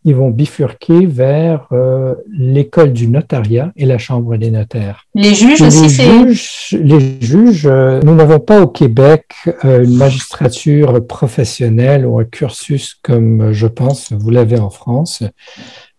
ils 0.04 0.16
vont 0.16 0.32
bifurquer 0.32 1.06
vers 1.06 1.68
euh, 1.72 2.16
l'école 2.32 2.92
du 2.92 3.08
notariat 3.08 3.72
et 3.76 3.86
la 3.86 4.00
chambre 4.00 4.36
des 4.38 4.50
notaires. 4.50 5.06
Les 5.14 5.36
juges 5.36 5.62
aussi, 5.62 5.90
c'est... 5.90 6.78
Les 6.78 7.22
juges, 7.22 7.68
euh, 7.68 8.00
nous 8.04 8.16
n'avons 8.16 8.40
pas 8.40 8.62
au 8.62 8.68
Québec 8.68 9.28
euh, 9.64 9.84
une 9.84 9.98
magistrature 9.98 11.06
professionnelle 11.06 12.06
ou 12.06 12.20
un 12.20 12.24
cursus 12.24 12.96
comme 13.04 13.52
je 13.52 13.68
pense 13.68 14.12
vous 14.12 14.32
l'avez 14.32 14.60
en 14.60 14.72
France. 14.72 15.24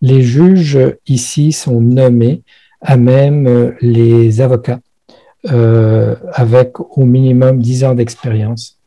Les 0.00 0.22
juges 0.22 0.78
ici 1.06 1.52
sont 1.52 1.80
nommés 1.80 2.42
à 2.80 2.96
même 2.96 3.72
les 3.80 4.40
avocats 4.40 4.80
avec 5.44 6.78
au 6.80 7.04
minimum 7.04 7.60
10 7.60 7.84
ans 7.84 7.94
d'expérience. 7.94 8.78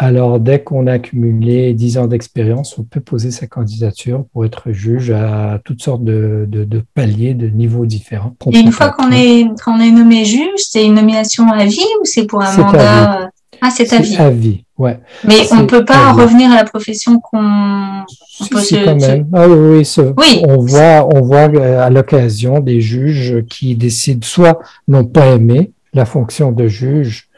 Alors, 0.00 0.38
dès 0.38 0.60
qu'on 0.60 0.86
a 0.86 0.92
accumulé 0.92 1.74
10 1.74 1.98
ans 1.98 2.06
d'expérience, 2.06 2.78
on 2.78 2.84
peut 2.84 3.00
poser 3.00 3.32
sa 3.32 3.48
candidature 3.48 4.26
pour 4.32 4.44
être 4.44 4.70
juge 4.70 5.10
à 5.10 5.58
toutes 5.64 5.82
sortes 5.82 6.04
de, 6.04 6.46
paliers, 6.94 7.34
de 7.34 7.48
niveaux 7.48 7.84
différents. 7.84 8.32
Et 8.52 8.60
une 8.60 8.70
fois 8.70 8.90
qu'on 8.90 9.10
est, 9.10 9.40
est 9.40 9.90
nommé 9.90 10.24
juge, 10.24 10.48
c'est 10.58 10.86
une 10.86 10.94
nomination 10.94 11.50
à 11.50 11.64
vie 11.64 11.80
ou 12.00 12.04
c'est 12.04 12.26
pour 12.26 12.42
un 12.42 12.56
mandat? 12.56 13.30
Ah, 13.60 13.70
c'est 13.70 13.92
à 13.92 13.98
vie. 13.98 14.16
à 14.16 14.30
vie, 14.30 14.64
ouais. 14.78 15.00
Mais 15.26 15.48
on 15.50 15.56
ne 15.56 15.66
peut 15.66 15.84
pas 15.84 16.12
revenir 16.12 16.52
à 16.52 16.54
la 16.54 16.64
profession 16.64 17.18
qu'on 17.18 18.04
si, 18.06 18.76
quand 18.84 18.94
même. 18.94 19.26
Ah, 19.32 19.48
oui, 19.48 19.84
oui, 20.16 20.42
On 20.46 20.58
voit, 20.58 21.08
on 21.12 21.22
voit 21.22 21.48
euh, 21.52 21.84
à 21.84 21.90
l'occasion 21.90 22.60
des 22.60 22.80
juges 22.80 23.44
qui 23.50 23.74
décident 23.74 24.24
soit 24.24 24.60
n'ont 24.86 25.06
pas 25.06 25.26
aimé 25.26 25.72
la 25.94 26.04
fonction 26.04 26.52
de 26.52 26.68
juge, 26.68 27.28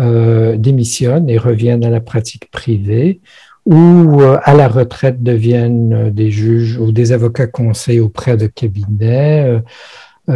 euh, 0.00 0.56
démissionnent 0.56 1.28
et 1.28 1.38
reviennent 1.38 1.84
à 1.84 1.90
la 1.90 1.98
pratique 1.98 2.48
privée 2.52 3.20
ou 3.66 4.22
euh, 4.22 4.38
à 4.44 4.54
la 4.54 4.68
retraite 4.68 5.24
deviennent 5.24 5.92
euh, 5.92 6.10
des 6.10 6.30
juges 6.30 6.78
ou 6.78 6.92
des 6.92 7.10
avocats 7.10 7.48
conseils 7.48 7.98
auprès 7.98 8.36
de 8.36 8.46
cabinets. 8.46 9.60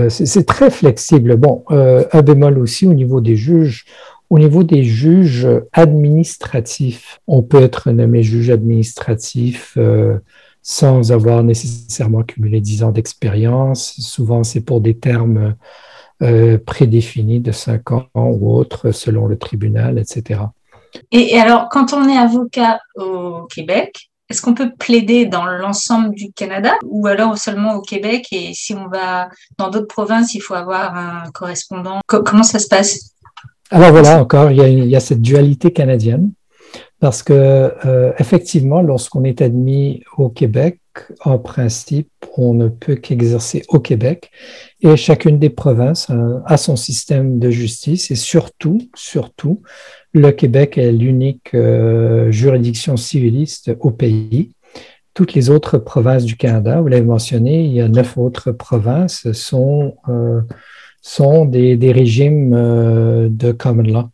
C'est 0.08 0.46
très 0.46 0.70
flexible. 0.70 1.36
Bon, 1.36 1.64
un 1.68 2.22
bémol 2.22 2.58
aussi 2.58 2.86
au 2.86 2.94
niveau 2.94 3.20
des 3.20 3.36
juges. 3.36 3.84
Au 4.30 4.38
niveau 4.38 4.62
des 4.62 4.84
juges 4.84 5.46
administratifs, 5.74 7.20
on 7.26 7.42
peut 7.42 7.60
être 7.60 7.90
nommé 7.90 8.22
juge 8.22 8.48
administratif 8.48 9.76
sans 10.62 11.12
avoir 11.12 11.42
nécessairement 11.42 12.22
cumulé 12.22 12.62
10 12.62 12.84
ans 12.84 12.90
d'expérience. 12.90 13.94
Souvent, 14.00 14.44
c'est 14.44 14.62
pour 14.62 14.80
des 14.80 14.96
termes 14.96 15.56
euh, 16.22 16.58
prédéfinis 16.58 17.40
de 17.40 17.52
5 17.52 17.92
ans 17.92 18.06
ou 18.14 18.54
autres 18.54 18.92
selon 18.92 19.26
le 19.26 19.36
tribunal, 19.36 19.98
etc. 19.98 20.40
Et, 21.10 21.38
alors, 21.38 21.68
quand 21.70 21.92
on 21.92 22.08
est 22.08 22.16
avocat 22.16 22.80
au 22.96 23.46
Québec, 23.52 24.10
est-ce 24.28 24.40
qu'on 24.40 24.54
peut 24.54 24.72
plaider 24.78 25.26
dans 25.26 25.44
l'ensemble 25.44 26.14
du 26.14 26.32
Canada 26.32 26.74
ou 26.84 27.06
alors 27.06 27.36
seulement 27.36 27.74
au 27.74 27.82
Québec? 27.82 28.26
Et 28.32 28.52
si 28.54 28.74
on 28.74 28.88
va 28.88 29.28
dans 29.58 29.68
d'autres 29.68 29.88
provinces, 29.88 30.34
il 30.34 30.40
faut 30.40 30.54
avoir 30.54 30.96
un 30.96 31.30
correspondant. 31.32 32.00
Comment 32.06 32.42
ça 32.42 32.58
se 32.58 32.68
passe? 32.68 33.14
Alors 33.70 33.90
voilà, 33.90 34.20
encore, 34.20 34.50
il 34.50 34.58
y, 34.58 34.60
a, 34.60 34.68
il 34.68 34.88
y 34.88 34.96
a 34.96 35.00
cette 35.00 35.22
dualité 35.22 35.72
canadienne. 35.72 36.30
Parce 37.00 37.24
que 37.24 37.32
euh, 37.84 38.12
effectivement, 38.18 38.80
lorsqu'on 38.80 39.24
est 39.24 39.42
admis 39.42 40.04
au 40.16 40.28
Québec, 40.28 40.78
en 41.24 41.38
principe, 41.38 42.08
on 42.36 42.54
ne 42.54 42.68
peut 42.68 42.96
qu'exercer 42.96 43.62
au 43.68 43.80
Québec 43.80 44.30
et 44.80 44.96
chacune 44.96 45.38
des 45.38 45.50
provinces 45.50 46.10
a 46.46 46.56
son 46.56 46.76
système 46.76 47.38
de 47.38 47.50
justice 47.50 48.10
et 48.10 48.14
surtout, 48.14 48.78
surtout, 48.94 49.62
le 50.14 50.30
Québec 50.30 50.76
est 50.76 50.92
l'unique 50.92 51.54
euh, 51.54 52.30
juridiction 52.30 52.96
civiliste 52.96 53.72
au 53.80 53.90
pays. 53.90 54.52
Toutes 55.14 55.34
les 55.34 55.50
autres 55.50 55.78
provinces 55.78 56.24
du 56.24 56.36
Canada, 56.36 56.80
vous 56.80 56.88
l'avez 56.88 57.04
mentionné, 57.04 57.64
il 57.64 57.72
y 57.72 57.80
a 57.80 57.88
neuf 57.88 58.16
autres 58.18 58.52
provinces, 58.52 59.30
sont, 59.32 59.96
euh, 60.08 60.40
sont 61.00 61.44
des, 61.44 61.76
des 61.76 61.92
régimes 61.92 62.54
euh, 62.54 63.28
de 63.30 63.52
common 63.52 63.82
law. 63.82 64.10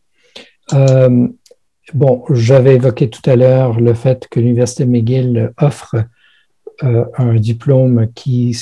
bon, 1.94 2.24
j'avais 2.30 2.74
évoqué 2.76 3.10
tout 3.10 3.28
à 3.28 3.36
l'heure 3.36 3.80
le 3.80 3.94
fait 3.94 4.26
que 4.28 4.38
l'Université 4.38 4.86
McGill 4.86 5.52
offre 5.58 5.96
euh, 6.84 7.04
un 7.16 7.34
diplôme 7.34 8.06
qui, 8.14 8.56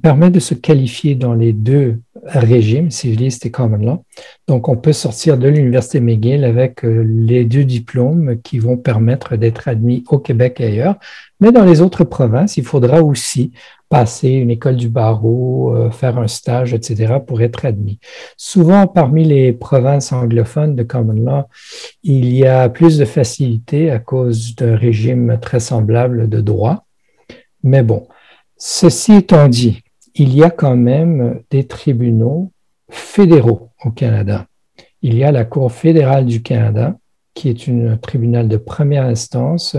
permet 0.00 0.30
de 0.30 0.38
se 0.38 0.54
qualifier 0.54 1.16
dans 1.16 1.34
les 1.34 1.52
deux 1.52 2.00
régimes, 2.24 2.92
civiliste 2.92 3.44
et 3.46 3.50
common 3.50 3.78
law. 3.78 4.04
Donc, 4.46 4.68
on 4.68 4.76
peut 4.76 4.92
sortir 4.92 5.36
de 5.36 5.48
l'Université 5.48 5.98
McGill 5.98 6.44
avec 6.44 6.84
euh, 6.84 7.04
les 7.08 7.44
deux 7.44 7.64
diplômes 7.64 8.40
qui 8.42 8.60
vont 8.60 8.76
permettre 8.76 9.36
d'être 9.36 9.66
admis 9.66 10.04
au 10.08 10.18
Québec 10.18 10.60
et 10.60 10.66
ailleurs. 10.66 10.96
Mais 11.40 11.50
dans 11.50 11.64
les 11.64 11.80
autres 11.80 12.04
provinces, 12.04 12.56
il 12.56 12.64
faudra 12.64 13.02
aussi 13.02 13.52
passer 13.88 14.30
une 14.30 14.50
école 14.50 14.76
du 14.76 14.88
barreau, 14.88 15.74
euh, 15.74 15.90
faire 15.90 16.18
un 16.18 16.28
stage, 16.28 16.72
etc., 16.72 17.14
pour 17.26 17.42
être 17.42 17.64
admis. 17.64 17.98
Souvent, 18.36 18.86
parmi 18.86 19.24
les 19.24 19.52
provinces 19.52 20.12
anglophones 20.12 20.76
de 20.76 20.84
common 20.84 21.12
law, 21.14 21.44
il 22.04 22.32
y 22.32 22.46
a 22.46 22.68
plus 22.68 22.98
de 22.98 23.04
facilité 23.04 23.90
à 23.90 23.98
cause 23.98 24.54
d'un 24.54 24.76
régime 24.76 25.38
très 25.40 25.60
semblable 25.60 26.28
de 26.28 26.40
droit. 26.40 26.85
Mais 27.66 27.82
bon, 27.82 28.06
ceci 28.56 29.14
étant 29.14 29.48
dit, 29.48 29.82
il 30.14 30.32
y 30.32 30.44
a 30.44 30.50
quand 30.50 30.76
même 30.76 31.40
des 31.50 31.66
tribunaux 31.66 32.52
fédéraux 32.88 33.70
au 33.84 33.90
Canada. 33.90 34.46
Il 35.02 35.16
y 35.16 35.24
a 35.24 35.32
la 35.32 35.44
Cour 35.44 35.72
fédérale 35.72 36.26
du 36.26 36.42
Canada, 36.42 36.96
qui 37.34 37.48
est 37.48 37.68
un 37.68 37.96
tribunal 37.96 38.46
de 38.46 38.56
première 38.56 39.02
instance 39.02 39.76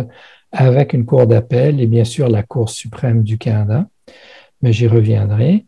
avec 0.52 0.92
une 0.92 1.06
cour 1.06 1.28
d'appel 1.28 1.80
et 1.80 1.88
bien 1.88 2.04
sûr 2.04 2.28
la 2.28 2.44
Cour 2.44 2.70
suprême 2.70 3.24
du 3.24 3.38
Canada, 3.38 3.88
mais 4.62 4.74
j'y 4.74 4.88
reviendrai. 4.88 5.66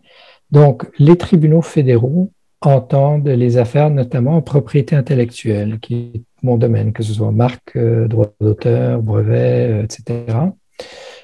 Donc, 0.52 0.90
les 1.00 1.18
tribunaux 1.18 1.62
fédéraux 1.62 2.34
entendent 2.60 3.30
les 3.30 3.56
affaires 3.56 3.90
notamment 3.90 4.36
en 4.36 4.42
propriété 4.42 4.94
intellectuelle, 4.94 5.80
qui 5.80 6.12
est 6.16 6.22
mon 6.44 6.58
domaine, 6.58 6.92
que 6.92 7.02
ce 7.02 7.14
soit 7.14 7.32
marque, 7.32 7.78
euh, 7.78 8.10
droit 8.10 8.34
d'auteur, 8.42 9.02
brevet, 9.02 9.70
euh, 9.72 9.84
etc. 9.84 10.26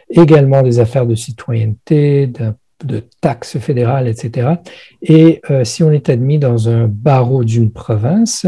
Également 0.10 0.62
des 0.62 0.80
affaires 0.80 1.06
de 1.06 1.16
citoyenneté, 1.16 2.28
de, 2.28 3.04
taxes 3.22 3.58
fédérales, 3.58 4.08
etc. 4.08 4.50
Et 5.02 5.42
euh, 5.50 5.64
si 5.64 5.82
on 5.82 5.92
est 5.92 6.10
admis 6.10 6.38
dans 6.38 6.70
un 6.70 6.88
barreau 6.88 7.44
d'une 7.44 7.72
province, 7.72 8.46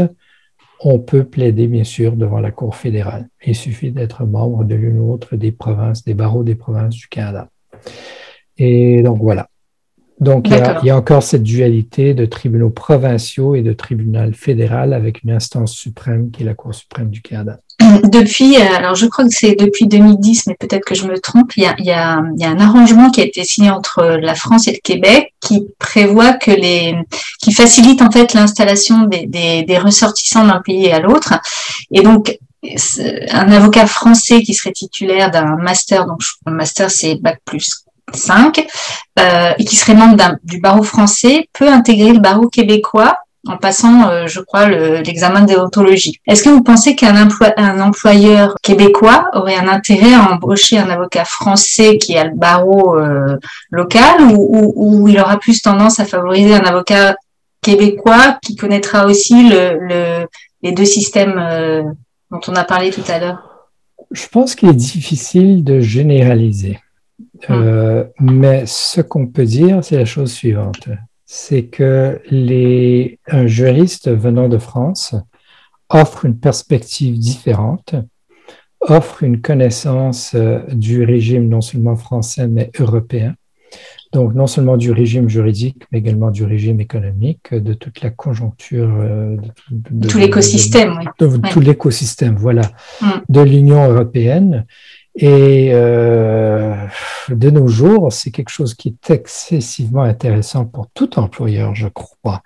on 0.80 0.98
peut 1.00 1.24
plaider, 1.24 1.66
bien 1.66 1.84
sûr, 1.84 2.14
devant 2.14 2.38
la 2.38 2.52
Cour 2.52 2.76
fédérale. 2.76 3.28
Il 3.44 3.56
suffit 3.56 3.90
d'être 3.90 4.24
membre 4.24 4.64
de 4.64 4.74
l'une 4.74 4.98
ou 5.00 5.08
l'autre 5.08 5.36
des 5.36 5.50
provinces, 5.50 6.04
des 6.04 6.14
barreaux 6.14 6.44
des 6.44 6.54
provinces 6.54 6.94
du 6.94 7.08
Canada. 7.08 7.48
Et 8.56 9.02
donc 9.02 9.18
voilà. 9.18 9.48
Donc, 10.20 10.48
il 10.48 10.86
y, 10.86 10.90
a, 10.90 10.96
encore 10.96 11.22
cette 11.22 11.44
dualité 11.44 12.12
de 12.12 12.26
tribunaux 12.26 12.70
provinciaux 12.70 13.54
et 13.54 13.62
de 13.62 13.72
tribunal 13.72 14.34
fédéral 14.34 14.92
avec 14.92 15.22
une 15.22 15.30
instance 15.30 15.72
suprême 15.72 16.32
qui 16.32 16.42
est 16.42 16.46
la 16.46 16.54
Cour 16.54 16.74
suprême 16.74 17.10
du 17.10 17.22
Canada. 17.22 17.60
Depuis, 18.04 18.56
euh, 18.56 18.76
alors 18.76 18.94
je 18.94 19.06
crois 19.06 19.24
que 19.24 19.34
c'est 19.34 19.54
depuis 19.54 19.86
2010, 19.86 20.46
mais 20.46 20.56
peut-être 20.58 20.84
que 20.84 20.94
je 20.94 21.06
me 21.06 21.18
trompe, 21.18 21.56
il 21.56 21.62
y, 21.62 21.90
a, 21.90 22.16
un 22.16 22.60
arrangement 22.60 23.10
qui 23.10 23.20
a 23.20 23.24
été 23.24 23.44
signé 23.44 23.70
entre 23.70 24.02
la 24.02 24.34
France 24.34 24.68
et 24.68 24.72
le 24.72 24.80
Québec 24.82 25.34
qui 25.40 25.66
prévoit 25.78 26.32
que 26.32 26.50
les, 26.50 26.96
qui 27.40 27.52
facilite 27.52 28.02
en 28.02 28.10
fait 28.10 28.34
l'installation 28.34 29.04
des, 29.04 29.26
des 29.26 29.78
ressortissants 29.78 30.46
d'un 30.46 30.60
pays 30.60 30.90
à 30.90 31.00
l'autre. 31.00 31.34
Et 31.92 32.02
donc, 32.02 32.38
un 33.30 33.52
avocat 33.52 33.86
français 33.86 34.42
qui 34.42 34.54
serait 34.54 34.72
titulaire 34.72 35.30
d'un 35.30 35.56
master, 35.56 36.06
donc 36.06 36.20
un 36.46 36.50
master 36.50 36.90
c'est 36.90 37.16
bac 37.16 37.40
plus 37.44 37.84
5, 38.12 38.66
euh, 39.18 39.52
et 39.58 39.64
qui 39.64 39.76
serait 39.76 39.94
membre 39.94 40.36
du 40.44 40.60
barreau 40.60 40.82
français, 40.82 41.48
peut 41.52 41.68
intégrer 41.68 42.12
le 42.12 42.20
barreau 42.20 42.48
québécois 42.48 43.18
en 43.46 43.56
passant, 43.56 44.08
euh, 44.08 44.26
je 44.26 44.40
crois, 44.40 44.68
l'examen 44.68 45.42
de 45.42 45.46
déontologie. 45.46 46.20
Est-ce 46.26 46.42
que 46.42 46.48
vous 46.48 46.62
pensez 46.62 46.96
qu'un 46.96 47.14
un 47.56 47.80
employeur 47.80 48.54
québécois 48.62 49.30
aurait 49.32 49.56
un 49.56 49.68
intérêt 49.68 50.14
à 50.14 50.32
embaucher 50.32 50.78
un 50.78 50.90
avocat 50.90 51.24
français 51.24 51.98
qui 51.98 52.16
a 52.16 52.24
le 52.24 52.34
barreau 52.34 52.98
euh, 52.98 53.36
local 53.70 54.22
ou, 54.32 54.72
ou, 54.74 55.08
il 55.08 55.18
aura 55.20 55.38
plus 55.38 55.62
tendance 55.62 56.00
à 56.00 56.04
favoriser 56.04 56.54
un 56.54 56.64
avocat 56.64 57.16
québécois 57.62 58.38
qui 58.42 58.56
connaîtra 58.56 59.06
aussi 59.06 59.48
le, 59.48 60.26
les 60.62 60.72
deux 60.72 60.84
systèmes 60.84 61.94
dont 62.30 62.40
on 62.46 62.54
a 62.54 62.64
parlé 62.64 62.90
tout 62.90 63.02
à 63.08 63.18
l'heure? 63.18 63.38
Je 64.10 64.26
pense 64.28 64.54
qu'il 64.54 64.68
est 64.68 64.74
difficile 64.74 65.64
de 65.64 65.80
généraliser. 65.80 66.78
Euh, 67.50 68.04
mais 68.20 68.64
ce 68.66 69.00
qu'on 69.00 69.26
peut 69.26 69.44
dire, 69.44 69.82
c'est 69.82 69.96
la 69.96 70.04
chose 70.04 70.32
suivante. 70.32 70.88
C'est 71.30 71.64
que 71.64 72.22
les, 72.30 73.18
un 73.26 73.46
juriste 73.46 74.10
venant 74.10 74.48
de 74.48 74.56
France 74.56 75.14
offre 75.90 76.24
une 76.24 76.38
perspective 76.38 77.18
différente, 77.18 77.94
offre 78.80 79.22
une 79.22 79.42
connaissance 79.42 80.32
euh, 80.34 80.60
du 80.72 81.04
régime 81.04 81.46
non 81.46 81.60
seulement 81.60 81.96
français, 81.96 82.48
mais 82.48 82.70
européen. 82.80 83.34
Donc, 84.14 84.34
non 84.34 84.46
seulement 84.46 84.78
du 84.78 84.90
régime 84.90 85.28
juridique, 85.28 85.82
mais 85.92 85.98
également 85.98 86.30
du 86.30 86.44
régime 86.44 86.80
économique, 86.80 87.52
de 87.52 87.74
toute 87.74 88.00
la 88.00 88.08
conjoncture. 88.08 88.88
Euh, 88.98 89.36
de, 89.70 90.08
tout 90.08 90.16
l'écosystème, 90.16 90.96
oui. 90.98 91.04
De, 91.18 91.48
tout 91.50 91.60
l'écosystème, 91.60 92.36
voilà, 92.36 92.62
mm. 93.02 93.06
de 93.28 93.40
l'Union 93.42 93.86
européenne. 93.86 94.64
Et 95.20 95.70
euh, 95.72 96.76
de 97.28 97.50
nos 97.50 97.66
jours, 97.66 98.12
c'est 98.12 98.30
quelque 98.30 98.50
chose 98.50 98.74
qui 98.74 98.88
est 98.88 99.10
excessivement 99.10 100.02
intéressant 100.02 100.64
pour 100.64 100.86
tout 100.94 101.18
employeur, 101.18 101.74
je 101.74 101.88
crois. 101.88 102.42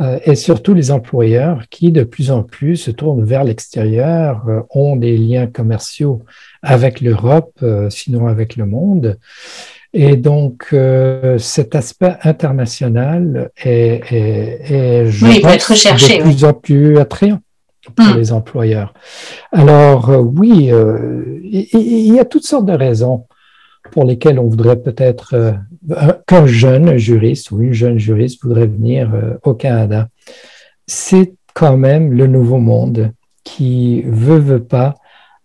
Euh, 0.00 0.20
et 0.24 0.36
surtout 0.36 0.74
les 0.74 0.92
employeurs 0.92 1.64
qui, 1.70 1.90
de 1.90 2.04
plus 2.04 2.30
en 2.30 2.44
plus, 2.44 2.76
se 2.76 2.92
tournent 2.92 3.24
vers 3.24 3.42
l'extérieur, 3.42 4.44
euh, 4.48 4.60
ont 4.70 4.94
des 4.94 5.16
liens 5.16 5.48
commerciaux 5.48 6.22
avec 6.62 7.00
l'Europe, 7.00 7.64
sinon 7.90 8.28
avec 8.28 8.54
le 8.54 8.66
monde. 8.66 9.18
Et 9.92 10.16
donc, 10.16 10.74
cet 11.38 11.74
aspect 11.74 12.14
international 12.22 13.50
est, 13.56 14.02
est, 14.12 15.06
je 15.06 15.40
pense, 15.40 15.84
de 15.84 16.22
plus 16.22 16.44
en 16.44 16.52
plus 16.52 16.98
attrayant 16.98 17.40
pour 17.90 18.06
hmm. 18.06 18.18
les 18.18 18.32
employeurs. 18.32 18.94
Alors 19.52 20.10
euh, 20.10 20.18
oui, 20.18 20.70
euh, 20.72 21.40
il 21.42 22.14
y, 22.14 22.18
a 22.18 22.24
toutes 22.24 22.44
sortes 22.44 22.66
de 22.66 22.72
raisons 22.72 23.26
pour 23.92 24.04
lesquelles 24.04 24.38
on 24.38 24.48
voudrait 24.48 24.80
peut-être 24.80 25.34
euh, 25.34 25.52
qu'un 26.26 26.46
jeune 26.46 26.96
juriste 26.96 27.50
ou 27.50 27.62
une 27.62 27.72
jeune 27.72 27.98
juriste 27.98 28.42
voudrait 28.42 28.66
venir 28.66 29.10
au 29.42 29.54
Canada. 29.54 30.08
C'est 30.86 31.34
quand 31.52 31.76
même 31.76 32.12
le 32.12 32.26
nouveau 32.26 32.58
monde 32.58 33.12
qui 33.44 34.02
veut, 34.02 34.38
veut 34.38 34.64
pas, 34.64 34.94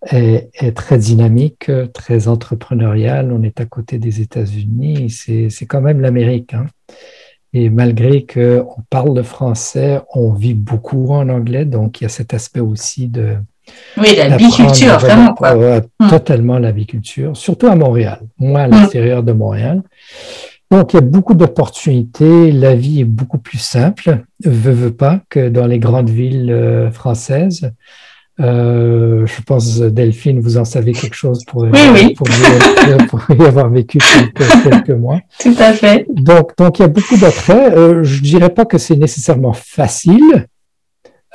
est, 0.10 0.75
très 0.75 0.97
dynamique, 0.97 1.69
très 1.93 2.30
entrepreneurial. 2.30 3.34
On 3.34 3.43
est 3.43 3.60
à 3.60 3.65
côté 3.65 3.99
des 3.99 4.21
États-Unis, 4.21 5.10
c'est 5.10 5.65
quand 5.65 5.82
même 5.82 5.99
l'Amérique. 5.99 6.54
Hein. 6.54 6.67
Et 7.53 7.69
malgré 7.69 8.25
qu'on 8.25 8.83
parle 8.89 9.15
le 9.15 9.23
français, 9.23 10.01
on 10.13 10.33
vit 10.33 10.53
beaucoup 10.53 11.13
en 11.13 11.29
anglais, 11.29 11.65
donc 11.65 11.99
il 11.99 12.03
y 12.03 12.05
a 12.05 12.09
cet 12.09 12.33
aspect 12.33 12.59
aussi 12.59 13.07
de... 13.07 13.35
Oui, 13.97 14.15
la 14.15 14.35
biculture, 14.35 14.97
vraiment. 14.99 15.33
Quoi. 15.33 15.81
Hmm. 15.99 16.09
Totalement 16.09 16.59
la 16.59 16.71
biculture, 16.71 17.38
surtout 17.38 17.67
à 17.67 17.75
Montréal, 17.75 18.21
moi 18.38 18.62
à 18.62 18.67
hmm. 18.67 18.71
l'extérieur 18.71 19.23
de 19.23 19.31
Montréal. 19.31 19.83
Donc, 20.71 20.93
il 20.93 20.97
y 20.97 20.99
a 20.99 21.01
beaucoup 21.01 21.33
d'opportunités. 21.33 22.51
La 22.51 22.75
vie 22.75 23.01
est 23.01 23.05
beaucoup 23.05 23.39
plus 23.39 23.57
simple, 23.57 24.23
veut, 24.43 24.71
veut 24.71 24.93
pas, 24.93 25.21
que 25.29 25.49
dans 25.49 25.65
les 25.65 25.79
grandes 25.79 26.12
villes 26.12 26.51
euh, 26.51 26.91
françaises. 26.91 27.71
Euh, 28.39 29.25
je 29.25 29.41
pense, 29.41 29.80
Delphine, 29.80 30.39
vous 30.39 30.58
en 30.58 30.63
savez 30.63 30.93
quelque 30.93 31.15
chose 31.15 31.43
pour, 31.45 31.67
pour, 32.15 32.30
y, 33.30 33.43
avoir 33.45 33.69
vécu 33.69 33.97
quelques, 34.63 34.91
mois. 34.91 35.19
Tout 35.39 35.56
à 35.60 35.73
fait. 35.73 36.06
Donc, 36.10 36.56
donc 36.58 36.80
il 36.80 36.84
y 36.84 36.86
a 36.86 36.88
beaucoup 36.88 37.17
d'attraits. 37.17 37.73
Euh, 37.73 38.04
je 38.04 38.15
ne 38.15 38.23
dirais 38.23 38.54
pas 38.54 38.63
que 38.63 38.78
c'est 38.78 38.95
nécessairement 38.95 39.52
facile, 39.52 40.47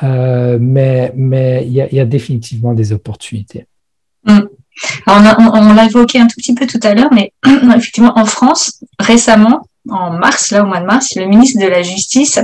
euh, 0.03 0.57
mais, 0.59 1.13
mais 1.15 1.65
il 1.67 1.73
y, 1.75 1.83
a, 1.83 1.89
il 1.91 1.97
y, 1.97 2.01
a, 2.01 2.07
définitivement 2.07 2.73
des 2.73 2.93
opportunités. 2.93 3.67
Mm. 4.27 4.41
Alors 5.07 5.37
on, 5.39 5.59
on 5.59 5.75
l'a 5.75 5.85
évoqué 5.85 6.19
un 6.19 6.27
tout 6.27 6.37
petit 6.37 6.55
peu 6.55 6.67
tout 6.67 6.81
à 6.83 6.95
l'heure, 6.95 7.13
mais 7.13 7.33
effectivement, 7.47 8.19
en 8.19 8.25
France, 8.25 8.83
récemment, 8.99 9.69
en 9.91 10.11
mars, 10.13 10.53
là 10.53 10.63
au 10.63 10.67
mois 10.67 10.81
de 10.81 10.87
mars, 10.87 11.15
le 11.17 11.27
ministre 11.27 11.61
de 11.61 11.69
la 11.69 11.83
Justice 11.83 12.41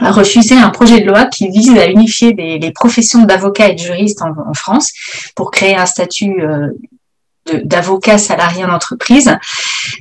a 0.00 0.10
refusé 0.10 0.54
un 0.54 0.70
projet 0.70 1.00
de 1.00 1.06
loi 1.06 1.26
qui 1.26 1.48
vise 1.48 1.76
à 1.76 1.88
unifier 1.88 2.32
les, 2.32 2.70
professions 2.72 3.22
d'avocat 3.24 3.68
et 3.68 3.74
de 3.74 3.78
juriste 3.78 4.22
en, 4.22 4.54
France 4.54 4.92
pour 5.34 5.50
créer 5.50 5.76
un 5.76 5.86
statut 5.86 6.40
euh, 6.40 6.68
d'avocat 7.64 8.18
salarié 8.18 8.64
en 8.64 8.70
entreprise. 8.70 9.36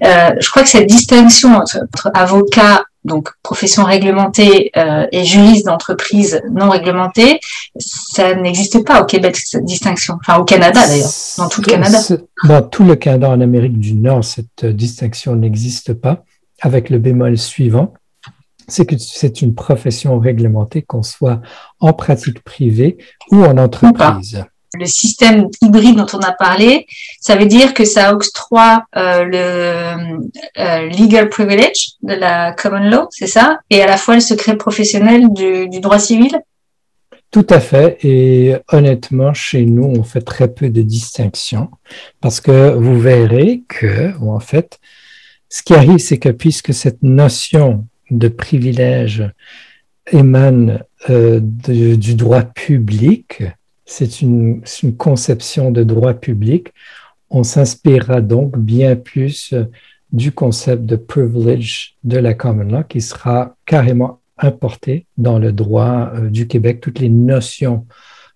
Euh, 0.04 0.32
je 0.40 0.50
crois 0.50 0.64
que 0.64 0.70
cette 0.70 0.88
distinction 0.88 1.56
entre, 1.56 2.12
avocat, 2.14 2.84
donc 3.06 3.30
profession 3.42 3.86
réglementée, 3.86 4.72
euh, 4.76 5.08
et 5.12 5.24
juriste 5.24 5.66
d'entreprise 5.66 6.42
non 6.52 6.70
réglementée, 6.70 7.40
ça 7.80 8.36
n'existe 8.36 8.84
pas 8.84 9.02
au 9.02 9.06
Québec, 9.06 9.38
cette 9.38 9.66
distinction. 9.66 10.18
Enfin, 10.20 10.40
au 10.40 10.44
Canada 10.44 10.86
d'ailleurs, 10.86 11.10
dans 11.38 11.48
tout 11.48 11.62
le 11.62 11.68
Canada. 11.68 12.00
Dans 12.44 12.62
tout 12.62 12.84
le 12.84 12.96
Canada, 12.96 13.30
en 13.30 13.40
Amérique 13.40 13.80
du 13.80 13.94
Nord, 13.94 14.24
cette 14.24 14.66
distinction 14.66 15.36
n'existe 15.36 15.94
pas, 15.94 16.24
avec 16.62 16.90
le 16.90 17.00
bémol 17.00 17.38
suivant 17.38 17.94
c'est 18.68 18.86
que 18.86 18.98
c'est 18.98 19.42
une 19.42 19.56
profession 19.56 20.20
réglementée, 20.20 20.82
qu'on 20.82 21.04
soit 21.04 21.42
en 21.80 21.94
pratique 21.94 22.44
privée 22.44 22.98
ou 23.32 23.44
en 23.44 23.58
entreprise. 23.58 24.44
Le 24.78 24.86
système 24.86 25.48
hybride 25.62 25.96
dont 25.96 26.08
on 26.14 26.20
a 26.20 26.34
parlé, 26.34 26.86
ça 27.22 27.38
veut 27.38 27.46
dire 27.46 27.74
que 27.74 27.86
ça 27.86 28.14
octroie 28.14 28.86
euh, 28.98 29.24
le 29.24 30.20
euh, 30.60 30.90
legal 30.90 31.30
privilege 31.30 31.94
de 32.04 32.14
la 32.14 32.52
common 32.52 32.90
law, 32.90 33.08
c'est 33.10 33.28
ça, 33.28 33.60
et 33.70 33.82
à 33.82 33.88
la 33.88 33.98
fois 33.98 34.16
le 34.16 34.20
secret 34.20 34.58
professionnel 34.58 35.32
du, 35.34 35.70
du 35.70 35.80
droit 35.80 36.00
civil? 36.00 36.38
Tout 37.32 37.48
à 37.50 37.60
fait. 37.60 37.98
Et 38.04 38.56
honnêtement, 38.72 39.34
chez 39.34 39.66
nous, 39.66 39.84
on 39.84 40.04
fait 40.04 40.22
très 40.22 40.48
peu 40.48 40.70
de 40.70 40.82
distinctions 40.82 41.70
parce 42.22 42.40
que 42.40 42.72
vous 42.72 43.00
verrez 43.00 43.64
que, 43.68 44.14
en 44.22 44.40
fait, 44.40 44.80
ce 45.50 45.62
qui 45.64 45.74
arrive, 45.74 45.98
c'est 45.98 46.20
que 46.20 46.30
puisque 46.30 46.74
cette 46.74 47.04
notion 47.04 47.86
de 48.12 48.28
privilèges 48.28 49.30
émane 50.12 50.84
euh, 51.10 51.40
du 51.42 52.16
droit 52.16 52.44
public. 52.44 53.44
C'est 53.86 54.22
une, 54.22 54.62
conception 54.98 55.72
de 55.72 55.84
droit 55.84 56.14
public. 56.14 56.74
On 57.30 57.44
s'inspirera 57.44 58.22
donc 58.22 58.58
bien 58.58 58.96
plus 58.96 59.54
du 60.12 60.32
concept 60.32 60.86
de 60.86 60.96
privilege 60.96 61.96
de 62.04 62.18
la 62.18 62.34
common 62.34 62.64
law 62.64 62.84
qui 62.84 63.02
sera 63.02 63.56
carrément 63.66 64.20
importé 64.38 65.06
dans 65.18 65.40
le 65.40 65.52
droit 65.52 66.12
euh, 66.14 66.30
du 66.30 66.48
Québec. 66.48 66.80
Toutes 66.82 67.00
les 67.00 67.10
notions 67.10 67.86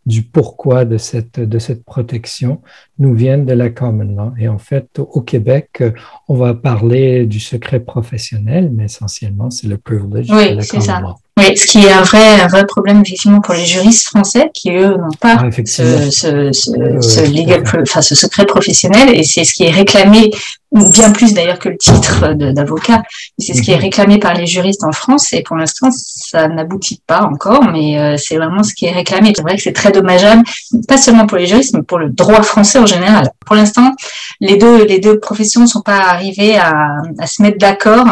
du 0.06 0.24
pourquoi 0.24 0.86
de 0.86 0.98
cette, 0.98 1.40
de 1.40 1.60
cette 1.60 1.86
protection 1.86 2.62
nous 2.98 3.14
viennent 3.14 3.46
de 3.46 3.54
la 3.54 3.70
common 3.70 4.16
law. 4.16 4.34
Et 4.40 4.48
en 4.48 4.58
fait, 4.58 5.00
au 5.00 5.22
Québec, 5.22 5.84
on 6.28 6.36
va 6.36 6.54
parler 6.54 7.26
du 7.26 7.40
secret 7.40 7.80
professionnel, 7.80 8.72
mais 8.74 8.86
essentiellement, 8.86 9.52
c'est 9.52 9.68
le 9.68 9.78
privilege 9.78 10.28
de 10.28 10.56
la 10.56 10.66
common 10.66 10.84
ça. 10.84 11.02
law. 11.02 11.16
Oui, 11.40 11.58
ce 11.58 11.66
qui 11.66 11.80
est 11.80 11.92
un 11.92 12.04
vrai, 12.04 12.42
un 12.42 12.48
vrai 12.48 12.66
problème 12.66 13.02
effectivement 13.02 13.40
pour 13.40 13.54
les 13.54 13.66
juristes 13.66 14.06
français 14.08 14.52
qui 14.54 14.72
eux 14.72 14.98
n'ont 14.98 15.18
pas 15.20 15.38
ah, 15.40 15.50
ce, 15.52 16.12
ce, 16.12 16.52
ce, 16.52 17.34
legal, 17.34 17.64
enfin, 17.82 18.02
ce 18.02 18.16
secret 18.16 18.46
professionnel 18.46 19.16
et 19.16 19.24
c'est 19.24 19.46
ce 19.46 19.54
qui 19.54 19.64
est 19.64 19.72
réclamé 19.72 20.30
bien 20.74 21.12
plus 21.12 21.34
d'ailleurs 21.34 21.60
que 21.60 21.70
le 21.70 21.78
titre 21.78 22.34
d'avocat. 22.34 23.02
C'est 23.38 23.54
ce 23.54 23.62
qui 23.62 23.72
est 23.72 23.76
mhm. 23.76 23.82
réclamé 23.82 24.20
par 24.20 24.34
les 24.34 24.46
juristes 24.46 24.84
en 24.84 24.92
France 24.92 25.34
et 25.34 25.42
pour 25.42 25.56
l'instant 25.56 25.90
ça 26.32 26.48
n'aboutit 26.48 27.02
pas 27.06 27.24
encore, 27.24 27.64
mais 27.72 28.00
euh, 28.00 28.18
c'est 28.18 28.38
vraiment 28.38 28.64
ce 28.64 28.74
qui 28.74 28.86
est 28.86 28.92
réclamé. 28.92 29.34
C'est 29.36 29.42
vrai 29.42 29.56
que 29.56 29.62
c'est 29.62 29.74
très 29.74 29.92
dommageable, 29.92 30.44
pas 30.88 30.98
seulement 30.98 31.28
pour 31.28 31.38
les 31.38 31.48
juristes, 31.48 31.76
mais 31.76 31.84
pour 31.84 32.00
le 32.00 32.10
droit 32.10 32.42
français 32.42 32.80
en 32.80 32.86
général. 32.86 33.30
Pour 33.46 33.56
l'instant, 33.56 33.92
les 34.40 34.58
deux 34.58 34.86
les 34.86 35.00
deux 35.00 35.20
professions 35.20 35.62
ne 35.62 35.68
sont 35.68 35.82
pas 35.82 36.00
arrivées 36.00 36.58
à, 36.58 37.02
à 37.20 37.28
se 37.28 37.42
mettre 37.42 37.58
d'accord 37.58 38.08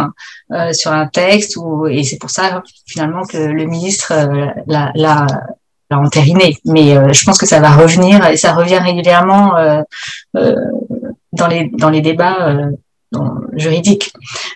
euh, 0.52 0.74
sur 0.74 0.92
un 0.92 1.06
texte 1.06 1.58
ou 1.58 1.86
et 1.86 2.04
c'est 2.04 2.18
pour 2.18 2.32
ça 2.32 2.64
finalement 2.88 3.24
que 3.24 3.38
le 3.38 3.66
ministre 3.66 4.14
euh, 4.14 4.48
l'a, 4.66 5.28
entériné. 5.92 6.58
Mais 6.66 6.98
euh, 6.98 7.14
je 7.14 7.24
pense 7.24 7.38
que 7.38 7.46
ça 7.46 7.60
va 7.60 7.70
revenir 7.70 8.26
et 8.26 8.36
ça 8.36 8.54
revient 8.54 8.80
régulièrement 8.80 9.54
dans 10.34 11.48
les 11.48 11.70
dans 11.78 11.90
les 11.92 12.02
débats 12.02 12.56
juridiques. 13.54 14.14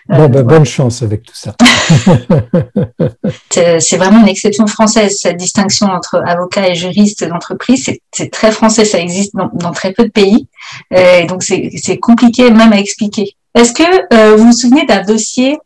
Bon, 0.08 0.28
ben, 0.28 0.42
bonne 0.42 0.64
chance 0.64 1.02
avec 1.02 1.24
tout 1.24 1.34
ça. 1.34 1.54
c'est 3.80 3.96
vraiment 3.96 4.20
une 4.20 4.28
exception 4.28 4.66
française, 4.66 5.18
cette 5.20 5.36
distinction 5.36 5.86
entre 5.86 6.22
avocat 6.26 6.68
et 6.68 6.74
juriste 6.74 7.24
d'entreprise. 7.24 7.90
C'est 8.12 8.30
très 8.30 8.52
français, 8.52 8.84
ça 8.84 8.98
existe 8.98 9.34
dans, 9.34 9.50
dans 9.54 9.72
très 9.72 9.92
peu 9.92 10.04
de 10.04 10.10
pays. 10.10 10.48
Et 10.94 11.24
donc, 11.24 11.42
c'est 11.42 11.98
compliqué 11.98 12.50
même 12.50 12.72
à 12.72 12.78
expliquer. 12.78 13.36
Est-ce 13.54 13.72
que 13.72 14.36
vous 14.36 14.46
vous 14.46 14.52
souvenez 14.52 14.86
d'un 14.86 15.02
dossier 15.02 15.58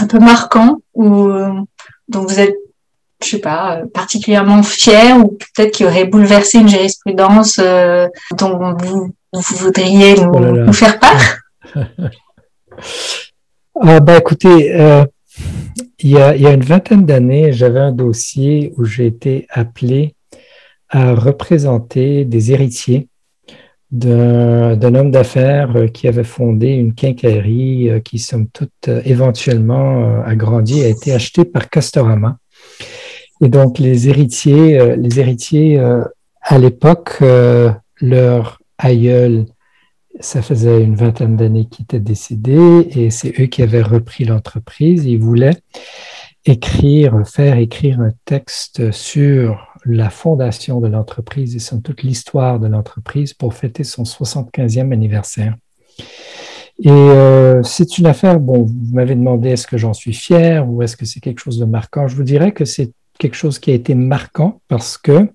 un 0.00 0.06
peu 0.06 0.18
marquant 0.18 0.78
ou 0.94 1.28
euh, 1.28 1.52
dont 2.08 2.22
vous 2.22 2.40
êtes, 2.40 2.56
je 3.22 3.28
sais 3.28 3.38
pas, 3.38 3.76
euh, 3.76 3.86
particulièrement 3.92 4.62
fier 4.62 5.16
ou 5.18 5.38
peut-être 5.54 5.72
qui 5.72 5.84
aurait 5.84 6.04
bouleversé 6.04 6.58
une 6.58 6.68
jurisprudence 6.68 7.58
euh, 7.58 8.08
dont 8.32 8.74
vous, 8.78 9.12
voudriez 9.32 10.14
nous, 10.14 10.72
faire 10.72 10.98
part? 10.98 11.20
ah, 13.80 14.00
bah, 14.00 14.18
Écoutez, 14.18 15.06
il, 15.98 16.10
y 16.10 16.18
a, 16.18 16.34
il 16.36 16.42
y 16.42 16.46
a 16.46 16.52
une 16.52 16.64
vingtaine 16.64 17.04
d'années, 17.06 17.52
j'avais 17.52 17.80
un 17.80 17.92
dossier 17.92 18.72
où 18.76 18.84
j'ai 18.84 19.06
été 19.06 19.46
appelé 19.50 20.14
à 20.88 21.14
représenter 21.14 22.24
des 22.24 22.52
héritiers 22.52 23.08
d'un 23.90 24.94
homme 24.94 25.10
d'affaires 25.10 25.76
euh, 25.76 25.86
qui 25.86 26.08
avait 26.08 26.24
fondé 26.24 26.68
une 26.68 26.94
quincaillerie 26.94 27.88
euh, 27.88 28.00
qui, 28.00 28.18
somme 28.18 28.48
toute, 28.48 28.70
euh, 28.88 29.00
éventuellement 29.04 30.22
a 30.24 30.34
grandi, 30.34 30.82
a 30.82 30.88
été 30.88 31.12
acheté 31.12 31.44
par 31.44 31.70
Castorama. 31.70 32.38
Et 33.40 33.48
donc, 33.48 33.78
les 33.78 34.08
héritiers, 34.08 34.96
les 34.96 35.20
héritiers 35.20 35.78
à 36.40 36.58
l'époque, 36.58 37.22
leur 38.00 38.62
aïeul, 38.78 39.44
ça 40.20 40.42
faisait 40.42 40.82
une 40.82 40.94
vingtaine 40.94 41.36
d'années 41.36 41.66
qu'il 41.66 41.84
était 41.84 42.00
décédé 42.00 42.88
et 42.90 43.10
c'est 43.10 43.40
eux 43.40 43.46
qui 43.46 43.62
avaient 43.62 43.82
repris 43.82 44.24
l'entreprise. 44.24 45.04
Ils 45.04 45.18
voulaient 45.18 45.56
écrire, 46.44 47.22
faire 47.26 47.58
écrire 47.58 48.00
un 48.00 48.12
texte 48.24 48.90
sur 48.92 49.74
la 49.84 50.10
fondation 50.10 50.80
de 50.80 50.88
l'entreprise 50.88 51.54
et 51.56 51.58
sur 51.58 51.80
toute 51.82 52.02
l'histoire 52.02 52.58
de 52.58 52.66
l'entreprise 52.66 53.34
pour 53.34 53.54
fêter 53.54 53.84
son 53.84 54.04
75e 54.04 54.92
anniversaire. 54.92 55.54
Et 56.78 56.90
euh, 56.90 57.62
c'est 57.62 57.98
une 57.98 58.06
affaire, 58.06 58.38
bon, 58.38 58.64
vous 58.64 58.94
m'avez 58.94 59.14
demandé 59.14 59.50
est-ce 59.50 59.66
que 59.66 59.78
j'en 59.78 59.94
suis 59.94 60.12
fier 60.12 60.68
ou 60.68 60.82
est-ce 60.82 60.96
que 60.96 61.06
c'est 61.06 61.20
quelque 61.20 61.40
chose 61.40 61.58
de 61.58 61.64
marquant. 61.64 62.06
Je 62.06 62.16
vous 62.16 62.22
dirais 62.22 62.52
que 62.52 62.64
c'est 62.64 62.92
quelque 63.18 63.36
chose 63.36 63.58
qui 63.58 63.70
a 63.70 63.74
été 63.74 63.94
marquant 63.94 64.60
parce 64.68 64.98
que 64.98 65.28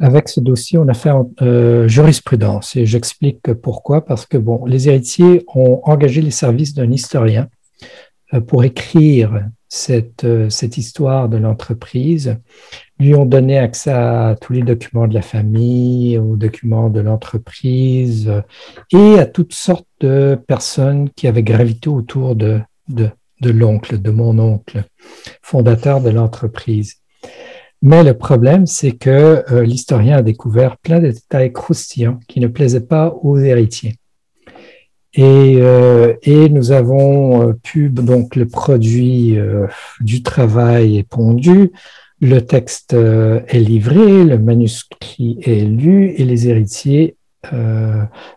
avec 0.00 0.28
ce 0.28 0.40
dossier, 0.40 0.78
on 0.78 0.88
a 0.88 0.94
fait 0.94 1.12
euh, 1.42 1.86
jurisprudence 1.86 2.76
et 2.76 2.86
j'explique 2.86 3.52
pourquoi. 3.54 4.04
Parce 4.04 4.26
que 4.26 4.36
bon, 4.36 4.64
les 4.66 4.88
héritiers 4.88 5.44
ont 5.54 5.80
engagé 5.84 6.20
les 6.20 6.32
services 6.32 6.74
d'un 6.74 6.90
historien 6.90 7.48
euh, 8.32 8.40
pour 8.40 8.64
écrire 8.64 9.48
cette, 9.68 10.24
euh, 10.24 10.50
cette 10.50 10.78
histoire 10.78 11.28
de 11.28 11.36
l'entreprise, 11.36 12.36
lui 12.98 13.14
ont 13.14 13.26
donné 13.26 13.58
accès 13.58 13.92
à 13.92 14.36
tous 14.40 14.52
les 14.52 14.62
documents 14.62 15.06
de 15.06 15.14
la 15.14 15.22
famille, 15.22 16.18
aux 16.18 16.36
documents 16.36 16.90
de 16.90 17.00
l'entreprise 17.00 18.30
et 18.92 19.18
à 19.18 19.26
toutes 19.26 19.52
sortes 19.52 19.88
de 20.00 20.38
personnes 20.46 21.10
qui 21.10 21.26
avaient 21.26 21.42
gravité 21.42 21.88
autour 21.88 22.36
de, 22.36 22.60
de, 22.88 23.10
de 23.40 23.50
l'oncle, 23.50 24.00
de 24.00 24.10
mon 24.10 24.38
oncle, 24.38 24.84
fondateur 25.42 26.00
de 26.00 26.10
l'entreprise. 26.10 26.96
Mais 27.82 28.02
le 28.02 28.14
problème, 28.14 28.66
c'est 28.66 28.92
que 28.92 29.44
euh, 29.52 29.62
l'historien 29.62 30.16
a 30.16 30.22
découvert 30.22 30.78
plein 30.78 31.00
de 31.00 31.10
détails 31.10 31.52
croustillants 31.52 32.18
qui 32.28 32.40
ne 32.40 32.46
plaisaient 32.46 32.86
pas 32.86 33.14
aux 33.22 33.38
héritiers. 33.38 33.96
Et, 35.12 35.58
euh, 35.60 36.14
et, 36.22 36.48
nous 36.48 36.72
avons 36.72 37.48
euh, 37.48 37.52
pu, 37.62 37.90
donc 37.90 38.36
le 38.36 38.46
produit 38.46 39.36
du 40.00 40.22
travail 40.22 40.98
est 40.98 41.08
pondu, 41.08 41.72
le 42.20 42.40
texte 42.40 42.94
est 42.94 43.58
livré, 43.60 44.24
le 44.24 44.38
manuscrit 44.38 45.38
est 45.42 45.64
lu 45.64 46.14
et 46.16 46.24
les 46.24 46.48
héritiers 46.48 47.16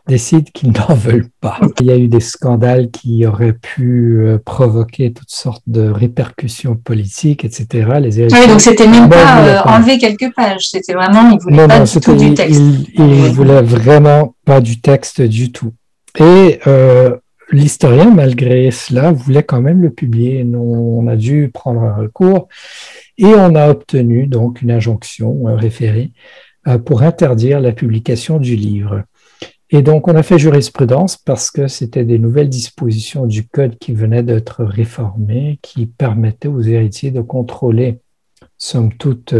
décident 0.07 0.49
qu'ils 0.53 0.71
n'en 0.89 0.95
veulent 0.95 1.29
pas. 1.41 1.59
Il 1.79 1.87
y 1.87 1.91
a 1.91 1.97
eu 1.97 2.07
des 2.07 2.19
scandales 2.19 2.89
qui 2.91 3.25
auraient 3.25 3.53
pu 3.53 4.25
provoquer 4.45 5.13
toutes 5.13 5.31
sortes 5.31 5.63
de 5.67 5.89
répercussions 5.89 6.75
politiques, 6.75 7.45
etc. 7.45 7.67
Les 8.01 8.19
héritiers, 8.19 8.39
oui, 8.41 8.47
donc 8.47 8.61
c'était 8.61 8.87
même 8.87 9.09
pas, 9.09 9.63
enlever 9.65 9.97
quelques 9.97 10.33
pages, 10.35 10.69
c'était 10.69 10.93
vraiment, 10.93 11.31
ils 11.31 11.39
voulaient 11.39 11.67
pas 11.67 11.83
du 11.83 11.99
tout 11.99 12.15
du 12.15 12.33
texte. 12.33 12.59
Ils, 12.59 12.87
ils 12.97 13.31
voulaient 13.31 13.61
vraiment 13.61 14.35
pas 14.45 14.61
du 14.61 14.81
texte 14.81 15.21
du 15.21 15.51
tout. 15.51 15.73
Et 16.19 16.59
euh, 16.67 17.15
l'historien, 17.51 18.09
malgré 18.09 18.71
cela, 18.71 19.11
voulait 19.11 19.43
quand 19.43 19.61
même 19.61 19.81
le 19.81 19.89
publier. 19.89 20.43
Nous, 20.43 20.59
on 20.59 21.07
a 21.07 21.15
dû 21.15 21.49
prendre 21.53 21.81
un 21.81 21.95
recours 21.95 22.47
et 23.17 23.25
on 23.25 23.55
a 23.55 23.69
obtenu 23.69 24.27
donc 24.27 24.61
une 24.61 24.71
injonction 24.71 25.43
référée 25.55 26.11
euh, 26.11 26.46
pour 26.85 27.01
interdire 27.01 27.59
la 27.59 27.71
publication 27.71 28.39
du 28.39 28.55
livre. 28.55 29.03
Et 29.69 29.81
donc, 29.81 30.07
on 30.07 30.15
a 30.15 30.23
fait 30.23 30.39
jurisprudence 30.39 31.17
parce 31.17 31.51
que 31.51 31.67
c'était 31.67 32.05
des 32.05 32.19
nouvelles 32.19 32.49
dispositions 32.49 33.25
du 33.25 33.47
code 33.47 33.77
qui 33.77 33.93
venaient 33.93 34.23
d'être 34.23 34.63
réformées, 34.63 35.59
qui 35.61 35.85
permettaient 35.85 36.47
aux 36.47 36.61
héritiers 36.61 37.11
de 37.11 37.21
contrôler, 37.21 37.99
somme 38.57 38.93
toute, 38.93 39.33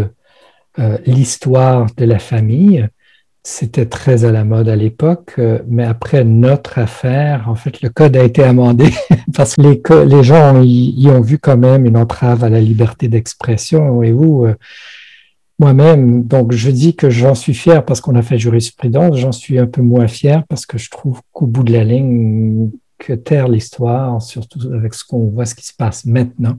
euh, 0.80 0.98
l'histoire 1.06 1.88
de 1.96 2.06
la 2.06 2.20
famille 2.20 2.88
c'était 3.48 3.86
très 3.86 4.26
à 4.26 4.32
la 4.34 4.44
mode 4.44 4.68
à 4.68 4.76
l'époque, 4.76 5.36
euh, 5.40 5.60
mais 5.70 5.86
après 5.86 6.26
notre 6.26 6.80
affaire, 6.80 7.46
en 7.48 7.56
fait, 7.56 7.82
le 7.82 7.88
code 7.88 8.18
a 8.18 8.24
été 8.24 8.44
amendé 8.44 8.90
parce 9.34 9.56
que 9.56 10.04
les, 10.04 10.22
gens 10.22 10.62
y, 10.63 11.08
ont 11.10 11.22
vu 11.22 11.40
quand 11.40 11.56
même 11.56 11.86
une 11.86 11.96
entrave 11.96 12.44
à 12.44 12.50
la 12.50 12.60
liberté 12.60 13.08
d'expression. 13.08 14.04
Et 14.04 14.12
vous, 14.12 14.46
euh, 14.46 14.56
moi-même, 15.60 16.24
donc 16.24 16.52
je 16.52 16.70
dis 16.70 16.96
que 16.96 17.10
j'en 17.10 17.34
suis 17.34 17.54
fier 17.54 17.84
parce 17.84 18.02
qu'on 18.02 18.15
a 18.15 18.22
fait 18.22 18.38
jurisprudence, 18.38 19.17
j'en 19.17 19.32
suis 19.32 19.58
un 19.58 19.65
peu 19.65 19.82
moins 19.82 20.08
fier 20.08 20.43
parce 20.48 20.65
que 20.65 20.78
je 20.78 20.89
trouve 20.89 21.22
qu'au 21.32 21.48
bout 21.48 21.63
de 21.63 21.74
la 21.74 21.84
ligne, 21.84 22.70
que 23.00 23.13
taire 23.13 23.48
l'histoire, 23.48 24.22
surtout 24.22 24.60
avec 24.74 24.93
ce 24.93 25.04
qu'on 25.04 25.30
voit, 25.30 25.46
ce 25.46 25.56
qui 25.56 25.65
se 25.65 25.74
passe 25.74 26.06
maintenant, 26.06 26.58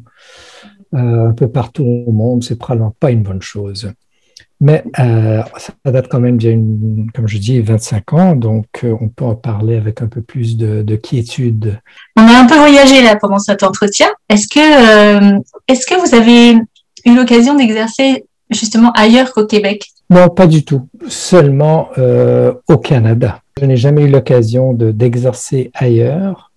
euh, 0.95 1.29
un 1.29 1.33
peu 1.33 1.49
partout 1.49 1.85
au 1.85 2.13
monde, 2.13 2.43
c'est 2.43 2.59
probablement 2.59 2.95
pas 2.99 3.11
une 3.11 3.23
bonne 3.23 3.43
chose. 3.43 3.93
Mais 4.61 4.83
euh, 4.99 5.43
ça 5.57 5.73
date 5.85 6.09
quand 6.09 6.19
même 6.19 6.37
bien, 6.37 6.61
comme 7.15 7.29
je 7.29 7.39
dis, 7.39 7.61
25 7.61 8.13
ans, 8.15 8.35
donc 8.35 8.67
euh, 8.83 8.97
on 9.01 9.09
peut 9.09 9.25
en 9.25 9.37
parler 9.37 9.77
avec 9.77 10.03
un 10.03 10.09
peu 10.09 10.21
plus 10.21 10.57
de, 10.57 10.83
de, 10.83 10.97
quiétude. 10.97 11.81
On 12.17 12.23
a 12.23 12.41
un 12.41 12.47
peu 12.47 12.57
voyagé 12.57 13.03
là 13.03 13.15
pendant 13.15 13.39
cet 13.39 13.63
entretien. 13.63 14.09
Est-ce 14.29 14.49
que, 14.49 15.37
euh, 15.37 15.39
est-ce 15.69 15.87
que 15.87 15.95
vous 15.95 16.13
avez 16.13 16.59
eu 17.07 17.15
l'occasion 17.15 17.55
d'exercer 17.55 18.25
justement 18.51 18.93
ailleurs 18.93 19.33
qu'au 19.33 19.47
Québec 19.47 19.89
Non, 20.11 20.29
pas 20.29 20.47
du 20.47 20.65
tout. 20.65 20.89
Seulement 21.09 21.89
euh, 21.99 22.53
au 22.69 22.79
Canada. 22.79 23.43
Je 23.61 23.65
n'ai 23.65 23.77
jamais 23.77 24.05
eu 24.05 24.09
l'occasion 24.09 24.73
de, 24.73 24.91
d'exercer 24.91 25.71
ailleurs. 25.75 26.53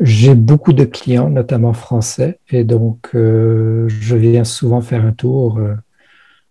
J'ai 0.00 0.34
beaucoup 0.34 0.72
de 0.72 0.84
clients, 0.84 1.28
notamment 1.28 1.74
français, 1.74 2.38
et 2.50 2.64
donc 2.64 3.10
je 3.12 4.16
viens 4.16 4.44
souvent 4.44 4.80
faire 4.80 5.04
un 5.04 5.12
tour 5.12 5.60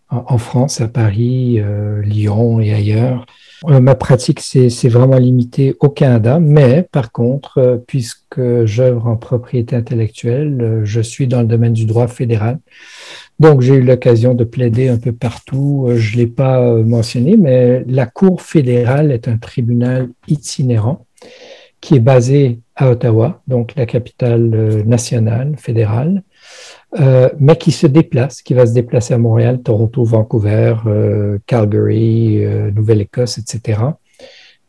en 0.09 0.37
France, 0.39 0.81
à 0.81 0.87
Paris, 0.87 1.59
euh, 1.59 2.01
Lyon 2.01 2.59
et 2.59 2.73
ailleurs. 2.73 3.25
Euh, 3.67 3.79
ma 3.79 3.93
pratique, 3.95 4.39
c'est 4.39 4.89
vraiment 4.89 5.17
limité 5.17 5.75
au 5.81 5.89
Canada, 5.89 6.39
mais 6.39 6.87
par 6.91 7.11
contre, 7.11 7.59
euh, 7.59 7.77
puisque 7.77 8.65
j'œuvre 8.65 9.07
en 9.07 9.17
propriété 9.17 9.75
intellectuelle, 9.75 10.81
je 10.83 11.01
suis 11.01 11.27
dans 11.27 11.41
le 11.41 11.47
domaine 11.47 11.73
du 11.73 11.85
droit 11.85 12.07
fédéral. 12.07 12.59
Donc, 13.39 13.61
j'ai 13.61 13.75
eu 13.75 13.81
l'occasion 13.81 14.33
de 14.33 14.43
plaider 14.43 14.89
un 14.89 14.97
peu 14.97 15.13
partout. 15.13 15.85
Euh, 15.87 15.95
je 15.95 16.17
ne 16.17 16.21
l'ai 16.21 16.27
pas 16.27 16.61
euh, 16.61 16.83
mentionné, 16.83 17.37
mais 17.37 17.83
la 17.87 18.05
Cour 18.05 18.41
fédérale 18.41 19.11
est 19.11 19.27
un 19.27 19.37
tribunal 19.37 20.09
itinérant 20.27 21.05
qui 21.79 21.95
est 21.95 22.01
basé 22.01 22.59
à 22.75 22.89
Ottawa, 22.89 23.41
donc 23.47 23.75
la 23.77 23.85
capitale 23.85 24.51
euh, 24.53 24.83
nationale, 24.83 25.55
fédérale, 25.57 26.23
mais 27.39 27.55
qui 27.55 27.71
se 27.71 27.87
déplace, 27.87 28.41
qui 28.41 28.55
va 28.55 28.65
se 28.65 28.73
déplacer 28.73 29.13
à 29.13 29.19
Montréal, 29.19 29.61
Toronto, 29.61 30.03
Vancouver, 30.03 30.73
Calgary, 31.45 32.43
Nouvelle-Écosse, 32.73 33.37
etc. 33.37 33.79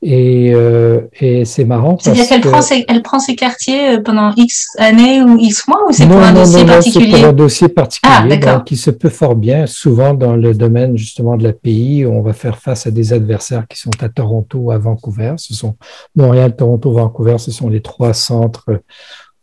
Et, 0.03 0.53
euh, 0.55 1.03
et 1.21 1.45
c'est 1.45 1.67
marrant. 1.67 1.99
C'est-à-dire 1.99 2.27
qu'elle 2.27 2.41
prend, 2.41 2.63
ses, 2.63 2.87
elle 2.89 3.03
prend 3.03 3.19
ses 3.19 3.37
quartiers 3.37 3.97
euh, 3.97 4.03
pendant 4.03 4.33
X 4.35 4.69
années 4.79 5.21
ou 5.21 5.37
X 5.37 5.69
mois 5.69 5.81
ou 5.87 5.93
c'est 5.93 6.07
pour 6.07 6.17
un 6.17 6.33
dossier 6.33 6.65
particulier 6.65 7.07
Non, 7.07 7.13
c'est 7.13 7.21
pour 7.21 7.29
un 7.29 7.33
dossier 7.35 7.69
particulier. 7.69 8.41
Ah, 8.43 8.57
donc, 8.57 8.71
il 8.71 8.79
se 8.79 8.91
peut 8.91 9.11
fort 9.11 9.37
bien, 9.37 9.67
souvent 9.67 10.15
dans 10.15 10.37
le 10.37 10.55
domaine 10.55 10.97
justement 10.97 11.37
de 11.37 11.43
la 11.43 11.53
pays, 11.53 12.07
on 12.07 12.23
va 12.23 12.33
faire 12.33 12.57
face 12.57 12.87
à 12.87 12.91
des 12.91 13.13
adversaires 13.13 13.69
qui 13.69 13.79
sont 13.79 13.91
à 14.01 14.09
Toronto 14.09 14.59
ou 14.59 14.71
à 14.71 14.79
Vancouver. 14.79 15.35
Ce 15.37 15.53
sont 15.53 15.77
Montréal, 16.17 16.57
Toronto, 16.57 16.93
Vancouver, 16.93 17.37
ce 17.37 17.51
sont 17.51 17.69
les 17.69 17.83
trois 17.83 18.15
centres 18.15 18.81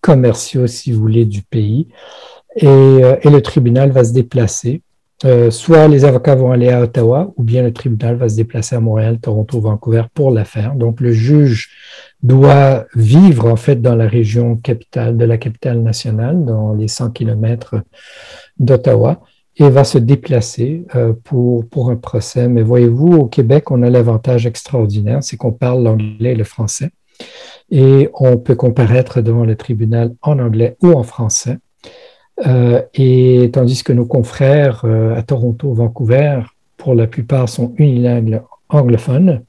commerciaux, 0.01 0.65
si 0.65 0.91
vous 0.91 1.01
voulez, 1.01 1.25
du 1.25 1.43
pays. 1.43 1.87
Et, 2.55 2.65
euh, 2.65 3.15
et 3.21 3.29
le 3.29 3.41
tribunal 3.43 3.91
va 3.91 4.03
se 4.03 4.13
déplacer 4.13 4.81
euh, 5.25 5.49
soit 5.49 5.87
les 5.87 6.05
avocats 6.05 6.35
vont 6.35 6.51
aller 6.51 6.69
à 6.69 6.81
Ottawa 6.81 7.33
ou 7.37 7.43
bien 7.43 7.63
le 7.63 7.73
tribunal 7.73 8.17
va 8.17 8.29
se 8.29 8.35
déplacer 8.35 8.75
à 8.75 8.79
Montréal, 8.79 9.19
Toronto, 9.19 9.59
Vancouver 9.59 10.03
pour 10.13 10.29
l'affaire. 10.29 10.75
Donc 10.75 11.01
le 11.01 11.11
juge 11.11 11.71
doit 12.21 12.85
vivre 12.95 13.47
en 13.47 13.55
fait 13.55 13.81
dans 13.81 13.95
la 13.95 14.07
région 14.07 14.57
capitale 14.57 15.17
de 15.17 15.25
la 15.25 15.37
capitale 15.37 15.81
nationale, 15.81 16.45
dans 16.45 16.73
les 16.73 16.87
100 16.87 17.11
kilomètres 17.11 17.75
d'Ottawa, 18.59 19.21
et 19.55 19.69
va 19.69 19.83
se 19.83 19.97
déplacer 19.97 20.85
euh, 20.95 21.13
pour, 21.23 21.67
pour 21.67 21.89
un 21.89 21.95
procès. 21.95 22.47
Mais 22.47 22.61
voyez-vous, 22.61 23.13
au 23.13 23.25
Québec, 23.25 23.71
on 23.71 23.81
a 23.81 23.89
l'avantage 23.89 24.45
extraordinaire, 24.45 25.23
c'est 25.23 25.35
qu'on 25.35 25.51
parle 25.51 25.83
l'anglais 25.83 26.33
et 26.33 26.35
le 26.35 26.43
français, 26.43 26.91
et 27.71 28.09
on 28.13 28.37
peut 28.37 28.55
comparaître 28.55 29.21
devant 29.21 29.45
le 29.45 29.55
tribunal 29.55 30.13
en 30.21 30.37
anglais 30.37 30.77
ou 30.83 30.91
en 30.91 31.01
français. 31.01 31.57
Euh, 32.45 32.81
et 32.93 33.49
tandis 33.51 33.83
que 33.83 33.93
nos 33.93 34.05
confrères 34.05 34.81
euh, 34.85 35.15
à 35.15 35.23
Toronto, 35.23 35.73
Vancouver, 35.73 36.41
pour 36.77 36.93
la 36.93 37.07
plupart 37.07 37.49
sont 37.49 37.73
unilingues 37.77 38.41
anglophones. 38.69 39.43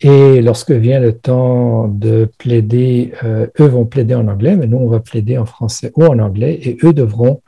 Et 0.00 0.42
lorsque 0.42 0.70
vient 0.70 1.00
le 1.00 1.12
temps 1.12 1.88
de 1.88 2.30
plaider, 2.38 3.12
euh, 3.24 3.48
eux 3.60 3.66
vont 3.66 3.84
plaider 3.84 4.14
en 4.14 4.28
anglais, 4.28 4.56
mais 4.56 4.66
nous, 4.68 4.78
on 4.78 4.88
va 4.88 5.00
plaider 5.00 5.38
en 5.38 5.44
français 5.44 5.92
ou 5.96 6.04
en 6.04 6.18
anglais, 6.20 6.58
et 6.62 6.78
eux 6.84 6.92
devront 6.92 7.42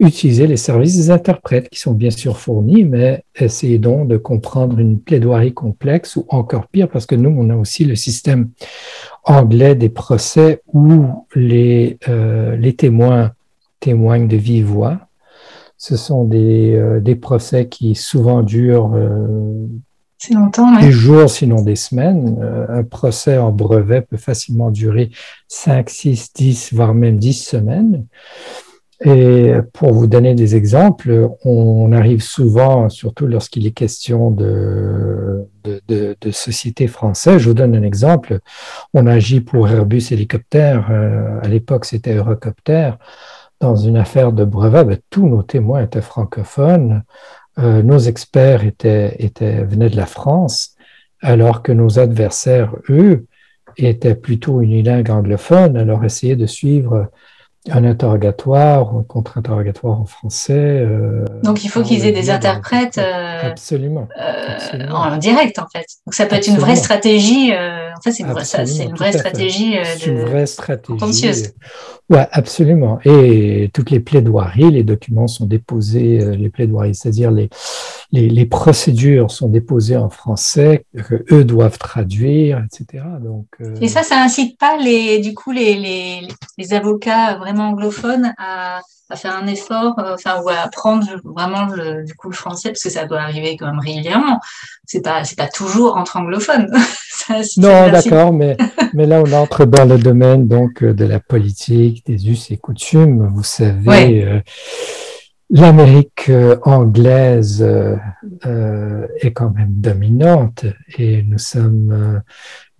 utiliser 0.00 0.48
les 0.48 0.56
services 0.56 0.96
des 0.96 1.10
interprètes 1.10 1.68
qui 1.68 1.78
sont 1.78 1.92
bien 1.92 2.10
sûr 2.10 2.38
fournis, 2.38 2.82
mais 2.82 3.22
essayez 3.38 3.78
donc 3.78 4.08
de 4.08 4.16
comprendre 4.16 4.80
une 4.80 4.98
plaidoirie 4.98 5.54
complexe 5.54 6.16
ou 6.16 6.26
encore 6.28 6.66
pire, 6.66 6.88
parce 6.88 7.06
que 7.06 7.14
nous, 7.14 7.30
on 7.30 7.50
a 7.50 7.56
aussi 7.56 7.84
le 7.84 7.94
système 7.94 8.50
anglais 9.22 9.76
des 9.76 9.88
procès 9.88 10.60
où 10.72 11.04
les, 11.36 11.98
les 12.58 12.72
témoins 12.72 13.30
témoignent 13.82 14.28
de 14.28 14.36
vive 14.36 14.66
voix. 14.66 14.98
Ce 15.76 15.96
sont 15.96 16.24
des, 16.24 16.74
euh, 16.74 17.00
des 17.00 17.16
procès 17.16 17.68
qui 17.68 17.94
souvent 17.94 18.42
durent 18.42 18.94
euh, 18.94 19.66
des 20.80 20.92
jours, 20.92 21.28
sinon 21.28 21.62
des 21.62 21.74
semaines. 21.74 22.38
Euh, 22.40 22.66
un 22.68 22.84
procès 22.84 23.36
en 23.36 23.50
brevet 23.50 24.00
peut 24.02 24.16
facilement 24.16 24.70
durer 24.70 25.10
5, 25.48 25.90
6, 25.90 26.32
10, 26.34 26.72
voire 26.72 26.94
même 26.94 27.18
10 27.18 27.32
semaines. 27.32 28.06
Et 29.04 29.52
pour 29.72 29.92
vous 29.92 30.06
donner 30.06 30.36
des 30.36 30.54
exemples, 30.54 31.28
on 31.44 31.90
arrive 31.90 32.22
souvent, 32.22 32.88
surtout 32.88 33.26
lorsqu'il 33.26 33.66
est 33.66 33.72
question 33.72 34.30
de, 34.30 35.44
de, 35.64 35.80
de, 35.88 36.16
de 36.20 36.30
sociétés 36.30 36.86
françaises, 36.86 37.38
je 37.38 37.48
vous 37.48 37.54
donne 37.54 37.74
un 37.74 37.82
exemple, 37.82 38.38
on 38.94 39.08
agit 39.08 39.40
pour 39.40 39.68
Airbus 39.68 40.04
Hélicoptère, 40.12 40.88
à 41.42 41.48
l'époque 41.48 41.84
c'était 41.84 42.14
Eurocopter, 42.14 42.92
dans 43.62 43.76
une 43.76 43.96
affaire 43.96 44.32
de 44.32 44.44
brevet, 44.44 44.84
ben, 44.84 44.98
tous 45.08 45.28
nos 45.28 45.42
témoins 45.42 45.82
étaient 45.82 46.02
francophones, 46.02 47.04
euh, 47.58 47.82
nos 47.82 47.98
experts 47.98 48.64
étaient, 48.64 49.16
venaient 49.64 49.88
de 49.88 49.96
la 49.96 50.06
France, 50.06 50.74
alors 51.20 51.62
que 51.62 51.70
nos 51.70 52.00
adversaires, 52.00 52.74
eux, 52.90 53.26
étaient 53.76 54.16
plutôt 54.16 54.60
unilingues 54.60 55.10
anglophones, 55.10 55.76
alors 55.76 56.04
essayer 56.04 56.34
de 56.34 56.46
suivre 56.46 57.10
un 57.70 57.84
interrogatoire, 57.84 58.96
un 58.96 59.04
contre-interrogatoire 59.04 60.00
en 60.00 60.04
français. 60.04 60.52
Euh, 60.54 61.24
donc 61.44 61.64
il 61.64 61.68
faut 61.68 61.82
qu'ils 61.82 62.04
aient 62.04 62.12
des 62.12 62.30
interprètes 62.30 62.98
euh, 62.98 63.50
absolument, 63.50 64.08
en 64.90 65.16
direct 65.16 65.58
en 65.58 65.66
fait. 65.72 65.86
Donc 66.06 66.14
ça 66.14 66.26
peut 66.26 66.36
être 66.36 66.48
une 66.48 66.58
vraie 66.58 66.76
stratégie. 66.76 67.52
en 67.52 68.00
fait, 68.02 68.10
c'est 68.10 68.24
une, 68.24 68.32
vraie, 68.32 68.44
stratégie. 68.44 68.78
C'est 68.78 68.84
une 68.86 68.96
vraie 70.20 70.46
stratégie. 70.46 71.52
Oui, 72.10 72.18
absolument. 72.32 72.98
Et 73.04 73.70
toutes 73.72 73.90
les 73.90 74.00
plaidoiries, 74.00 74.70
les 74.70 74.84
documents 74.84 75.28
sont 75.28 75.46
déposés, 75.46 76.20
euh, 76.20 76.36
les 76.36 76.50
plaidoiries, 76.50 76.94
c'est-à-dire 76.94 77.30
les, 77.30 77.48
les, 78.12 78.28
les, 78.28 78.46
procédures 78.46 79.30
sont 79.30 79.48
déposées 79.48 79.96
en 79.96 80.10
français, 80.10 80.84
que 81.08 81.24
eux 81.32 81.44
doivent 81.44 81.78
traduire, 81.78 82.62
etc. 82.64 83.04
Donc, 83.20 83.46
euh, 83.60 83.74
Et 83.80 83.88
ça, 83.88 84.02
ça 84.02 84.22
incite 84.22 84.58
pas 84.58 84.76
les, 84.76 85.18
du 85.18 85.34
coup, 85.34 85.50
les, 85.50 85.74
les, 85.76 86.28
les 86.58 86.74
avocats 86.74 87.38
vraiment 87.38 87.68
anglophones 87.70 88.34
à, 88.38 88.82
à 89.12 89.16
faire 89.16 89.36
un 89.36 89.46
effort, 89.46 89.98
euh, 89.98 90.14
enfin, 90.14 90.40
ou 90.42 90.48
à 90.48 90.60
apprendre 90.60 91.06
vraiment 91.24 91.66
le, 91.66 92.04
du 92.04 92.14
coup 92.14 92.28
le 92.28 92.34
français, 92.34 92.70
parce 92.70 92.82
que 92.82 92.90
ça 92.90 93.04
doit 93.04 93.20
arriver 93.20 93.56
quand 93.56 93.66
même 93.66 93.78
régulièrement. 93.78 94.40
C'est 94.86 95.02
pas, 95.02 95.24
c'est 95.24 95.36
pas 95.36 95.48
toujours 95.48 95.96
entre 95.96 96.16
anglophones. 96.16 96.70
non, 97.58 97.90
d'accord, 97.90 98.32
mais, 98.32 98.56
mais 98.94 99.06
là, 99.06 99.22
on 99.24 99.32
entre 99.32 99.64
dans 99.64 99.84
le 99.84 99.98
domaine 99.98 100.48
donc 100.48 100.82
euh, 100.82 100.94
de 100.94 101.04
la 101.04 101.20
politique, 101.20 102.04
des 102.06 102.28
us 102.28 102.50
et 102.50 102.56
coutumes. 102.56 103.28
Vous 103.34 103.42
savez, 103.42 104.24
euh, 104.24 104.40
l'Amérique 105.52 106.32
anglaise 106.64 107.62
est 107.62 109.32
quand 109.32 109.50
même 109.50 109.72
dominante 109.74 110.64
et 110.98 111.22
nous 111.22 111.38
sommes 111.38 112.22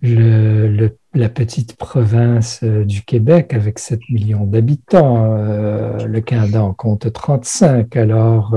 le, 0.03 0.89
la 1.13 1.29
petite 1.29 1.75
province 1.77 2.61
euh, 2.63 2.83
du 2.85 3.03
Québec 3.03 3.53
avec 3.53 3.79
7 3.79 3.99
millions 4.09 4.45
d'habitants. 4.45 5.37
Euh, 5.37 6.05
le 6.05 6.21
Canada 6.21 6.63
en 6.63 6.73
compte 6.73 7.11
35. 7.11 7.95
Alors, 7.95 8.55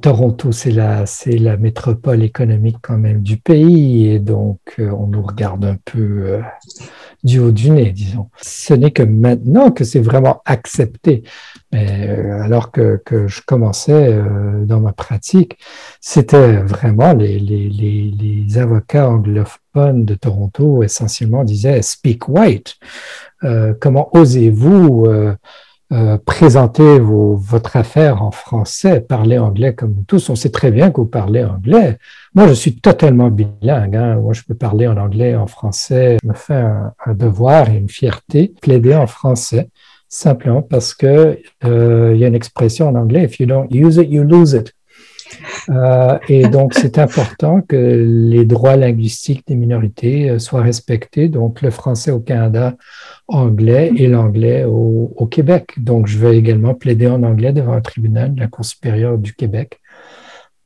Toronto, 0.00 0.52
c'est 0.52 0.70
la, 0.70 1.06
c'est 1.06 1.38
la 1.38 1.56
métropole 1.56 2.22
économique 2.22 2.76
quand 2.82 2.98
même 2.98 3.22
du 3.22 3.36
pays 3.36 4.08
et 4.08 4.18
donc 4.18 4.58
euh, 4.78 4.90
on 4.90 5.06
nous 5.06 5.22
regarde 5.22 5.64
un 5.64 5.76
peu 5.84 6.40
du 7.24 7.38
haut 7.38 7.50
du 7.50 7.70
nez, 7.70 7.90
disons. 7.90 8.28
Ce 8.42 8.74
n'est 8.74 8.90
que 8.90 9.02
maintenant 9.02 9.70
que 9.70 9.82
c'est 9.82 10.00
vraiment 10.00 10.42
accepté. 10.44 11.24
Mais 11.72 12.08
euh, 12.08 12.42
alors 12.42 12.70
que, 12.70 13.00
je 13.26 13.40
commençais 13.44 14.12
euh, 14.12 14.64
dans 14.64 14.80
ma 14.80 14.92
pratique, 14.92 15.58
c'était 16.00 16.58
vraiment 16.58 17.14
les, 17.14 17.40
les, 17.40 18.58
avocats 18.58 19.08
anglophones 19.08 20.04
de 20.04 20.14
Toronto 20.14 20.82
essentiellement 20.82 21.42
disaient 21.42 21.82
Speak 21.82 22.28
white. 22.28 22.76
Euh, 23.42 23.74
comment 23.80 24.14
osez-vous 24.16 25.08
euh, 25.92 26.16
présenter 26.16 26.98
vos, 26.98 27.36
votre 27.36 27.76
affaire 27.76 28.22
en 28.22 28.30
français, 28.30 29.00
parler 29.00 29.38
anglais 29.38 29.74
comme 29.74 29.94
nous 29.94 30.04
tous. 30.04 30.30
On 30.30 30.34
sait 30.34 30.50
très 30.50 30.70
bien 30.70 30.90
que 30.90 31.00
vous 31.00 31.06
parlez 31.06 31.44
anglais. 31.44 31.98
Moi, 32.34 32.48
je 32.48 32.54
suis 32.54 32.76
totalement 32.76 33.30
bilingue. 33.30 33.94
Hein. 33.94 34.16
Moi, 34.16 34.32
je 34.32 34.42
peux 34.42 34.54
parler 34.54 34.86
en 34.86 34.96
anglais, 34.96 35.36
en 35.36 35.46
français. 35.46 36.16
Je 36.22 36.28
me 36.28 36.34
fais 36.34 36.54
un, 36.54 36.92
devoir 37.14 37.68
et 37.70 37.76
une 37.76 37.88
fierté, 37.88 38.54
plaider 38.60 38.94
en 38.94 39.06
français, 39.06 39.68
simplement 40.08 40.62
parce 40.62 40.94
que 40.94 41.38
euh, 41.64 42.12
il 42.14 42.20
y 42.20 42.24
a 42.24 42.28
une 42.28 42.34
expression 42.34 42.88
en 42.88 42.94
anglais, 42.94 43.24
if 43.24 43.38
you 43.38 43.46
don't 43.46 43.68
use 43.70 43.96
it, 43.96 44.10
you 44.10 44.24
lose 44.24 44.54
it. 44.54 44.73
Euh, 45.70 46.18
et 46.28 46.48
donc, 46.48 46.74
c'est 46.74 46.98
important 46.98 47.60
que 47.60 47.76
les 47.76 48.44
droits 48.44 48.76
linguistiques 48.76 49.46
des 49.46 49.56
minorités 49.56 50.30
euh, 50.30 50.38
soient 50.38 50.62
respectés. 50.62 51.28
Donc, 51.28 51.62
le 51.62 51.70
français 51.70 52.10
au 52.10 52.20
Canada, 52.20 52.74
anglais 53.28 53.92
et 53.96 54.06
l'anglais 54.08 54.64
au, 54.64 55.12
au, 55.16 55.26
Québec. 55.26 55.72
Donc, 55.78 56.06
je 56.06 56.18
vais 56.18 56.36
également 56.36 56.74
plaider 56.74 57.06
en 57.06 57.22
anglais 57.22 57.52
devant 57.52 57.72
un 57.72 57.80
tribunal 57.80 58.34
de 58.34 58.40
la 58.40 58.48
Cour 58.48 58.64
supérieure 58.64 59.18
du 59.18 59.34
Québec 59.34 59.80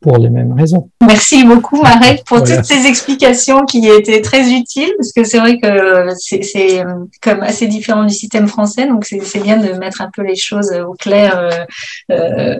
pour 0.01 0.17
les 0.19 0.31
mêmes 0.31 0.53
raisons. 0.53 0.91
Merci 1.01 1.45
beaucoup, 1.45 1.83
Marek, 1.83 2.23
pour 2.25 2.39
toutes 2.39 2.65
ces 2.65 2.87
explications 2.87 3.65
qui 3.65 3.89
étaient 3.89 4.21
très 4.21 4.51
utiles, 4.51 4.93
parce 4.97 5.13
que 5.13 5.25
c'est 5.25 5.39
vrai 5.39 5.59
que 5.59 6.09
c'est 6.19 6.81
euh, 6.81 6.85
comme 7.21 7.43
assez 7.43 7.67
différent 7.67 8.05
du 8.05 8.15
système 8.15 8.47
français, 8.47 8.87
donc 8.87 9.05
c'est 9.05 9.43
bien 9.43 9.57
de 9.57 9.73
mettre 9.73 10.01
un 10.01 10.11
peu 10.15 10.23
les 10.23 10.37
choses 10.37 10.73
au 10.73 10.95
clair 10.95 11.39
euh, 11.39 11.51
euh 12.13 12.57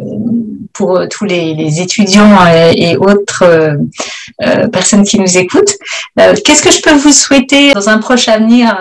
pour 0.73 1.01
tous 1.11 1.25
les, 1.25 1.55
les 1.55 1.81
étudiants 1.81 2.39
et 2.73 2.97
autres 2.97 3.43
euh, 3.43 4.69
personnes 4.69 5.03
qui 5.03 5.19
nous 5.19 5.37
écoutent. 5.37 5.75
Qu'est-ce 6.17 6.63
que 6.63 6.71
je 6.71 6.81
peux 6.83 6.95
vous 6.95 7.11
souhaiter 7.11 7.73
dans 7.73 7.89
un 7.89 7.99
proche 7.99 8.29
avenir 8.29 8.79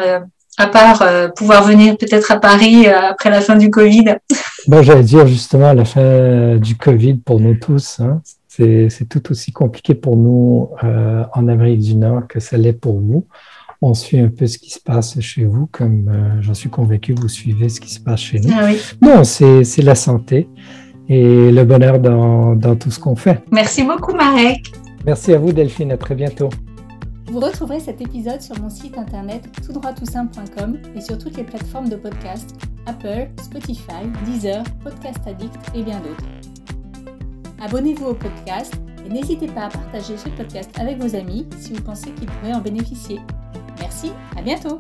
à 0.58 0.68
part 0.68 1.04
pouvoir 1.36 1.64
venir 1.64 1.98
peut-être 1.98 2.32
à 2.32 2.40
Paris 2.40 2.88
après 2.88 3.32
la 3.32 3.42
fin 3.42 3.56
du 3.56 3.72
Covid? 3.72 4.18
Bon, 4.68 4.84
j'allais 4.84 5.04
dire 5.04 5.26
justement 5.26 5.74
la 5.74 5.86
fin 5.86 6.58
du 6.58 6.76
Covid 6.76 7.16
pour 7.16 7.40
nous 7.40 7.56
tous. 7.56 8.00
Hein. 8.00 8.22
C'est 8.58 9.08
tout 9.10 9.32
aussi 9.32 9.52
compliqué 9.52 9.96
pour 9.96 10.18
nous 10.18 10.70
en 10.82 11.48
Amérique 11.48 11.82
du 11.82 11.96
Nord 11.96 12.28
que 12.28 12.40
ça 12.40 12.58
l'est 12.58 12.74
pour 12.74 13.00
vous 13.00 13.28
on 13.82 13.94
suit 13.94 14.20
un 14.20 14.30
peu 14.30 14.48
ce 14.48 14.58
qui 14.58 14.72
se 14.72 14.80
passe 14.80 15.20
chez 15.20 15.46
vous, 15.46 15.68
comme 15.72 16.10
euh, 16.10 16.42
j'en 16.42 16.54
suis 16.54 16.70
convaincu, 16.70 17.14
vous 17.14 17.28
suivez 17.28 17.70
ce 17.70 17.80
qui 17.80 17.94
se 17.94 18.00
passe 18.00 18.22
chez 18.22 18.40
nous. 18.40 18.50
Ah 18.54 18.66
oui. 18.66 18.80
Non, 19.02 19.24
c'est 19.24 19.82
la 19.82 19.96
santé 19.96 20.48
et 21.08 21.52
le 21.52 21.64
bonheur 21.64 22.00
dans, 22.00 22.56
dans 22.56 22.76
tout 22.76 22.92
ce 22.92 23.00
qu'on 23.00 23.16
fait. 23.16 23.44
Merci 23.52 23.84
beaucoup, 23.84 24.14
Marek. 24.14 24.72
Merci 25.06 25.34
à 25.34 25.38
vous, 25.38 25.54
Delphine. 25.54 25.92
À 25.92 25.98
très 25.98 26.16
bientôt. 26.16 26.50
Vous 27.32 27.40
retrouverez 27.40 27.80
cet 27.80 28.02
épisode 28.02 28.42
sur 28.42 28.60
mon 28.60 28.70
site 28.70 28.98
internet 28.98 29.44
toutdroittoutsimple.com 29.66 30.78
et 30.96 31.02
sur 31.02 31.18
toutes 31.18 31.38
les 31.38 31.44
plateformes 31.44 31.90
de 31.90 31.98
podcast 31.98 32.56
Apple, 32.86 33.28
Spotify, 33.42 34.08
Deezer, 34.26 34.64
Podcast 34.84 35.20
Addict 35.28 35.56
et 35.76 35.84
bien 35.84 36.00
d'autres. 36.00 36.37
Abonnez-vous 37.62 38.08
au 38.08 38.14
podcast 38.14 38.74
et 39.06 39.10
n'hésitez 39.10 39.48
pas 39.48 39.66
à 39.66 39.70
partager 39.70 40.18
ce 40.18 40.30
podcast 40.30 40.70
avec 40.80 40.98
vos 40.98 41.16
amis 41.16 41.48
si 41.58 41.74
vous 41.74 41.82
pensez 41.82 42.12
qu'ils 42.12 42.28
pourraient 42.28 42.54
en 42.54 42.62
bénéficier. 42.62 43.20
Merci, 43.80 44.12
à 44.38 44.42
bientôt 44.42 44.80